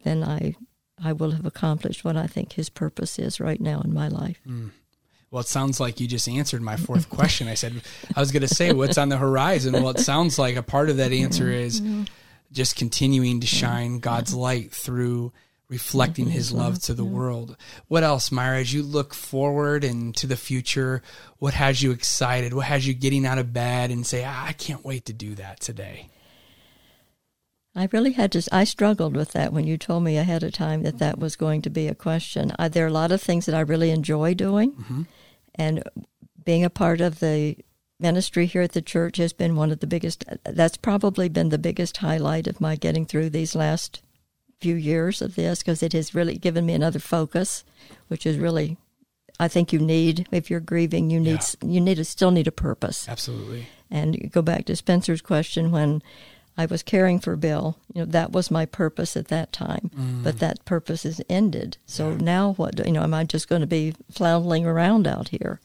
then 0.05 0.23
I 0.23 0.55
I 1.03 1.13
will 1.13 1.33
have 1.33 1.47
accomplished 1.47 2.05
what 2.05 2.17
I 2.17 2.27
think 2.27 2.53
His 2.55 2.69
purpose 2.69 3.19
is 3.19 3.41
right 3.41 3.61
now 3.61 3.81
in 3.81 3.93
my 3.93 4.09
life. 4.09 4.41
Mm. 4.47 4.71
Well, 5.31 5.41
it 5.41 5.49
sounds 5.49 5.81
like 5.81 5.99
you 5.99 6.07
just 6.07 6.29
answered 6.29 6.61
my 6.61 6.77
fourth 6.77 7.09
question. 7.09 7.49
I 7.49 7.55
said, 7.55 7.81
I 8.15 8.21
was 8.21 8.33
going 8.33 8.43
to 8.43 8.55
say, 8.55 8.73
what's 8.73 8.99
on 8.99 9.09
the 9.09 9.17
horizon? 9.17 9.73
Well, 9.73 9.89
it 9.89 9.99
sounds 9.99 10.39
like 10.39 10.57
a 10.57 10.63
part 10.63 10.91
of 10.91 10.99
that 10.99 11.11
answer 11.11 11.51
is 11.51 11.81
just 12.53 12.77
continuing 12.77 13.41
to 13.41 13.47
shine 13.47 13.99
God's 13.99 14.35
light 14.35 14.73
through 14.73 15.33
reflecting 15.73 16.27
his 16.27 16.53
love 16.53 16.83
to 16.83 16.93
the 16.93 17.05
world. 17.05 17.57
What 17.89 18.03
else, 18.03 18.31
Myra, 18.31 18.61
as 18.61 18.75
you 18.75 18.83
look 18.83 19.15
forward 19.15 19.85
and 19.85 20.15
to 20.17 20.27
the 20.27 20.37
future, 20.37 21.03
what 21.39 21.55
has 21.55 21.83
you 21.83 21.93
excited? 21.93 22.53
What 22.53 22.67
has 22.67 22.87
you 22.87 22.93
getting 22.93 23.25
out 23.25 23.39
of 23.39 23.55
bed 23.55 23.91
and 23.91 24.07
say, 24.07 24.23
ah, 24.23 24.45
I 24.49 24.53
can't 24.53 24.85
wait 24.85 25.07
to 25.07 25.15
do 25.15 25.35
that 25.37 25.61
today? 25.61 26.11
I 27.75 27.89
really 27.91 28.13
had 28.13 28.33
to. 28.33 28.43
I 28.53 28.65
struggled 28.65 29.17
with 29.17 29.33
that 29.33 29.53
when 29.53 29.67
you 29.67 29.79
told 29.79 30.05
me 30.05 30.19
ahead 30.19 30.43
of 30.43 30.53
time 30.53 30.83
that 30.83 30.99
that 30.99 31.19
was 31.19 31.37
going 31.37 31.63
to 31.63 31.71
be 31.71 31.89
a 31.89 31.95
question. 31.95 32.53
I, 32.59 32.69
there 32.69 32.85
are 32.85 32.89
a 32.89 32.93
lot 32.93 33.13
of 33.13 33.23
things 33.23 33.47
that 33.47 33.55
I 33.55 33.61
really 33.61 33.91
enjoy 33.91 34.35
doing, 34.35 34.73
mm-hmm. 34.73 35.03
and 35.55 35.83
being 36.45 36.65
a 36.65 36.71
part 36.71 37.01
of 37.01 37.21
the 37.21 37.57
ministry 37.99 38.47
here 38.47 38.63
at 38.63 38.73
the 38.73 38.83
church 38.83 39.17
has 39.17 39.33
been 39.33 39.57
one 39.57 39.71
of 39.71 39.81
the 39.81 39.87
biggest. 39.87 40.25
That's 40.45 40.77
probably 40.77 41.29
been 41.29 41.49
the 41.49 41.59
biggest 41.59 41.99
highlight 41.99 42.47
of 42.47 42.61
my 42.61 42.77
getting 42.77 43.07
through 43.07 43.31
these 43.31 43.55
last 43.55 44.03
few 44.61 44.75
years 44.75 45.23
of 45.23 45.35
this 45.35 45.61
because 45.61 45.83
it 45.83 45.93
has 45.93 46.15
really 46.15 46.37
given 46.37 46.67
me 46.67 46.75
another 46.75 46.99
focus, 46.99 47.65
which 48.09 48.27
is 48.27 48.37
really, 48.39 48.77
I 49.41 49.49
think 49.49 49.73
you 49.73 49.79
need 49.79 50.29
if 50.31 50.51
you're 50.51 50.61
grieving. 50.61 51.11
You 51.11 51.21
need 51.21 51.41
yeah. 51.63 51.69
you 51.69 51.81
need 51.81 51.97
to 51.97 52.05
still 52.05 52.31
need 52.31 52.49
a 52.49 52.53
purpose. 52.53 53.09
Absolutely. 53.09 53.67
And 53.91 54.31
go 54.31 54.43
back 54.43 54.67
to 54.67 54.77
Spencer's 54.77 55.23
question 55.23 55.71
when 55.71 56.03
I 56.57 56.67
was 56.67 56.83
caring 56.83 57.19
for 57.19 57.37
Bill. 57.37 57.79
You 57.95 58.01
know, 58.01 58.07
that 58.07 58.33
was 58.33 58.51
my 58.51 58.67
purpose 58.67 59.17
at 59.17 59.29
that 59.29 59.53
time. 59.53 59.91
Mm. 59.97 60.23
But 60.23 60.39
that 60.41 60.65
purpose 60.65 61.05
is 61.05 61.23
ended. 61.29 61.79
So 61.87 62.11
yeah. 62.11 62.17
now 62.17 62.53
what? 62.55 62.85
You 62.85 62.93
know, 62.93 63.03
am 63.03 63.15
I 63.15 63.25
just 63.25 63.49
going 63.49 63.63
to 63.63 63.67
be 63.67 63.95
floundering 64.11 64.67
around 64.67 65.07
out 65.07 65.29
here? 65.29 65.61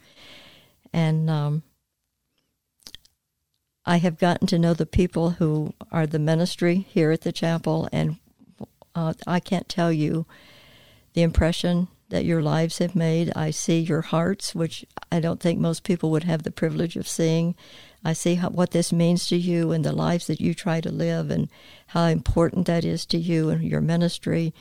And 0.93 1.29
um, 1.29 1.63
I 3.85 3.97
have 3.97 4.17
gotten 4.17 4.47
to 4.47 4.59
know 4.59 4.73
the 4.73 4.85
people 4.85 5.31
who 5.31 5.73
are 5.91 6.07
the 6.07 6.19
ministry 6.19 6.85
here 6.89 7.11
at 7.11 7.21
the 7.21 7.31
chapel, 7.31 7.87
and 7.91 8.17
uh, 8.95 9.13
I 9.25 9.39
can't 9.39 9.69
tell 9.69 9.91
you 9.91 10.25
the 11.13 11.21
impression 11.21 11.87
that 12.09 12.25
your 12.25 12.41
lives 12.41 12.77
have 12.77 12.95
made. 12.95 13.31
I 13.35 13.51
see 13.51 13.79
your 13.79 14.01
hearts, 14.01 14.55
which 14.55 14.85
I 15.11 15.19
don't 15.19 15.39
think 15.39 15.59
most 15.59 15.83
people 15.83 16.11
would 16.11 16.23
have 16.23 16.43
the 16.43 16.51
privilege 16.51 16.95
of 16.95 17.07
seeing. 17.07 17.55
I 18.07 18.13
see 18.13 18.35
how, 18.35 18.51
what 18.51 18.71
this 18.71 18.93
means 18.93 19.27
to 19.27 19.35
you 19.35 19.73
and 19.73 19.83
the 19.83 19.91
lives 19.91 20.27
that 20.27 20.39
you 20.39 20.53
try 20.53 20.79
to 20.79 20.89
live 20.89 21.29
and 21.29 21.49
how 21.87 22.05
important 22.05 22.65
that 22.65 22.85
is 22.85 23.05
to 23.07 23.17
you 23.17 23.49
and 23.49 23.61
your 23.61 23.81
ministry. 23.81 24.53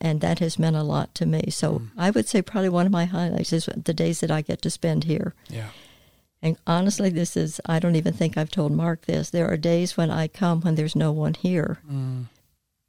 And 0.00 0.22
that 0.22 0.38
has 0.38 0.58
meant 0.58 0.76
a 0.76 0.82
lot 0.82 1.14
to 1.16 1.26
me. 1.26 1.50
So 1.50 1.80
mm. 1.80 1.88
I 1.98 2.08
would 2.08 2.26
say 2.26 2.40
probably 2.40 2.70
one 2.70 2.86
of 2.86 2.92
my 2.92 3.04
highlights 3.04 3.52
is 3.52 3.68
the 3.76 3.92
days 3.92 4.20
that 4.20 4.30
I 4.30 4.40
get 4.40 4.62
to 4.62 4.70
spend 4.70 5.04
here. 5.04 5.34
Yeah. 5.50 5.68
And 6.40 6.56
honestly, 6.66 7.10
this 7.10 7.36
is, 7.36 7.60
I 7.66 7.80
don't 7.80 7.96
even 7.96 8.14
think 8.14 8.38
I've 8.38 8.50
told 8.50 8.72
Mark 8.72 9.04
this. 9.04 9.28
There 9.28 9.46
are 9.46 9.58
days 9.58 9.98
when 9.98 10.10
I 10.10 10.26
come 10.26 10.62
when 10.62 10.76
there's 10.76 10.96
no 10.96 11.12
one 11.12 11.34
here. 11.34 11.80
Mm. 11.86 12.28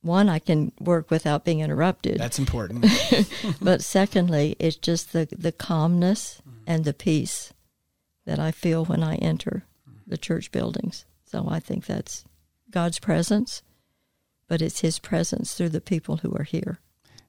One, 0.03 0.29
I 0.29 0.39
can 0.39 0.71
work 0.79 1.11
without 1.11 1.43
being 1.43 1.59
interrupted. 1.59 2.17
That's 2.17 2.39
important. 2.39 2.85
but 3.61 3.83
secondly, 3.83 4.55
it's 4.57 4.77
just 4.77 5.11
the, 5.11 5.27
the 5.37 5.51
calmness 5.51 6.41
mm. 6.47 6.53
and 6.65 6.85
the 6.85 6.93
peace 6.93 7.51
that 8.25 8.39
I 8.39 8.51
feel 8.51 8.85
when 8.85 9.03
I 9.03 9.15
enter 9.15 9.65
the 10.07 10.17
church 10.17 10.51
buildings. 10.51 11.05
So 11.25 11.47
I 11.49 11.59
think 11.59 11.85
that's 11.85 12.25
God's 12.71 12.99
presence, 12.99 13.61
but 14.47 14.61
it's 14.61 14.81
His 14.81 14.99
presence 14.99 15.53
through 15.53 15.69
the 15.69 15.81
people 15.81 16.17
who 16.17 16.33
are 16.35 16.43
here. 16.43 16.79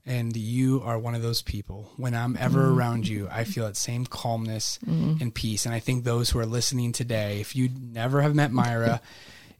And 0.06 0.34
you 0.34 0.80
are 0.82 0.98
one 0.98 1.14
of 1.14 1.20
those 1.20 1.42
people. 1.42 1.90
When 1.96 2.14
I'm 2.14 2.36
ever 2.40 2.62
mm 2.62 2.76
around 2.76 3.06
you, 3.06 3.28
I 3.30 3.44
feel 3.44 3.66
that 3.66 3.76
same 3.76 4.06
calmness 4.06 4.78
mm 4.86 5.20
and 5.20 5.34
peace. 5.34 5.66
And 5.66 5.74
I 5.74 5.80
think 5.80 6.04
those 6.04 6.30
who 6.30 6.38
are 6.38 6.46
listening 6.46 6.92
today, 6.92 7.40
if 7.40 7.54
you 7.54 7.68
never 7.78 8.22
have 8.22 8.34
met 8.34 8.52
Myra, 8.52 9.00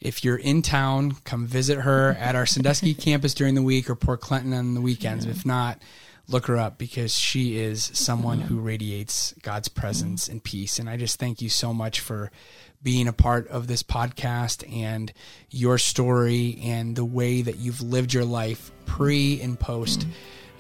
if 0.00 0.24
you're 0.24 0.36
in 0.36 0.62
town, 0.62 1.12
come 1.24 1.46
visit 1.46 1.80
her 1.80 2.10
at 2.18 2.36
our 2.36 2.46
Sandusky 2.46 2.94
campus 2.94 3.34
during 3.34 3.54
the 3.54 3.62
week 3.62 3.90
or 3.90 3.96
Port 3.96 4.20
Clinton 4.20 4.54
on 4.54 4.74
the 4.74 4.80
weekends. 4.80 5.26
Yeah. 5.26 5.32
If 5.32 5.44
not, 5.44 5.82
look 6.28 6.46
her 6.46 6.56
up 6.56 6.78
because 6.78 7.14
she 7.14 7.58
is 7.58 7.90
someone 7.94 8.40
who 8.40 8.60
radiates 8.60 9.34
God's 9.42 9.68
presence 9.68 10.28
and 10.28 10.44
peace. 10.44 10.78
And 10.78 10.88
I 10.88 10.96
just 10.96 11.18
thank 11.18 11.42
you 11.42 11.48
so 11.48 11.72
much 11.72 12.00
for 12.00 12.30
being 12.82 13.08
a 13.08 13.12
part 13.12 13.48
of 13.48 13.66
this 13.66 13.82
podcast 13.82 14.70
and 14.72 15.12
your 15.50 15.78
story 15.78 16.58
and 16.62 16.94
the 16.96 17.04
way 17.04 17.42
that 17.42 17.56
you've 17.56 17.80
lived 17.80 18.12
your 18.12 18.24
life 18.24 18.70
pre 18.86 19.40
and 19.40 19.58
post. 19.58 20.06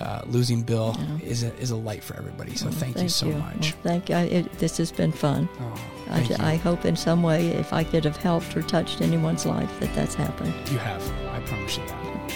Uh, 0.00 0.22
losing 0.26 0.62
Bill 0.62 0.96
yeah. 0.96 1.28
is 1.28 1.42
a, 1.42 1.52
is 1.56 1.72
a 1.72 1.76
light 1.76 2.04
for 2.04 2.16
everybody. 2.16 2.54
So 2.54 2.66
well, 2.66 2.74
thank, 2.74 2.94
thank, 2.94 3.02
you 3.02 3.08
so 3.08 3.26
you. 3.26 3.34
much. 3.34 3.74
Well, 3.74 3.82
thank 3.82 4.08
you. 4.08 4.14
It, 4.14 4.52
this 4.60 4.76
has 4.76 4.92
been 4.92 5.10
fun. 5.10 5.48
Oh, 5.58 5.90
I, 6.10 6.36
I, 6.38 6.54
hope 6.54 6.84
in 6.84 6.94
some 6.94 7.20
way, 7.20 7.48
if 7.48 7.72
I 7.72 7.82
could 7.82 8.04
have 8.04 8.16
helped 8.16 8.56
or 8.56 8.62
touched 8.62 9.00
anyone's 9.00 9.44
life, 9.44 9.80
that 9.80 9.92
that's 9.96 10.14
happened. 10.14 10.54
You 10.70 10.78
have. 10.78 11.02
I 11.30 11.40
promise 11.40 11.78
you 11.78 11.86
that. 11.88 12.30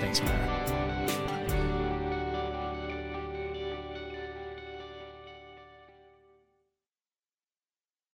Thank 0.00 0.18
you. 0.18 0.53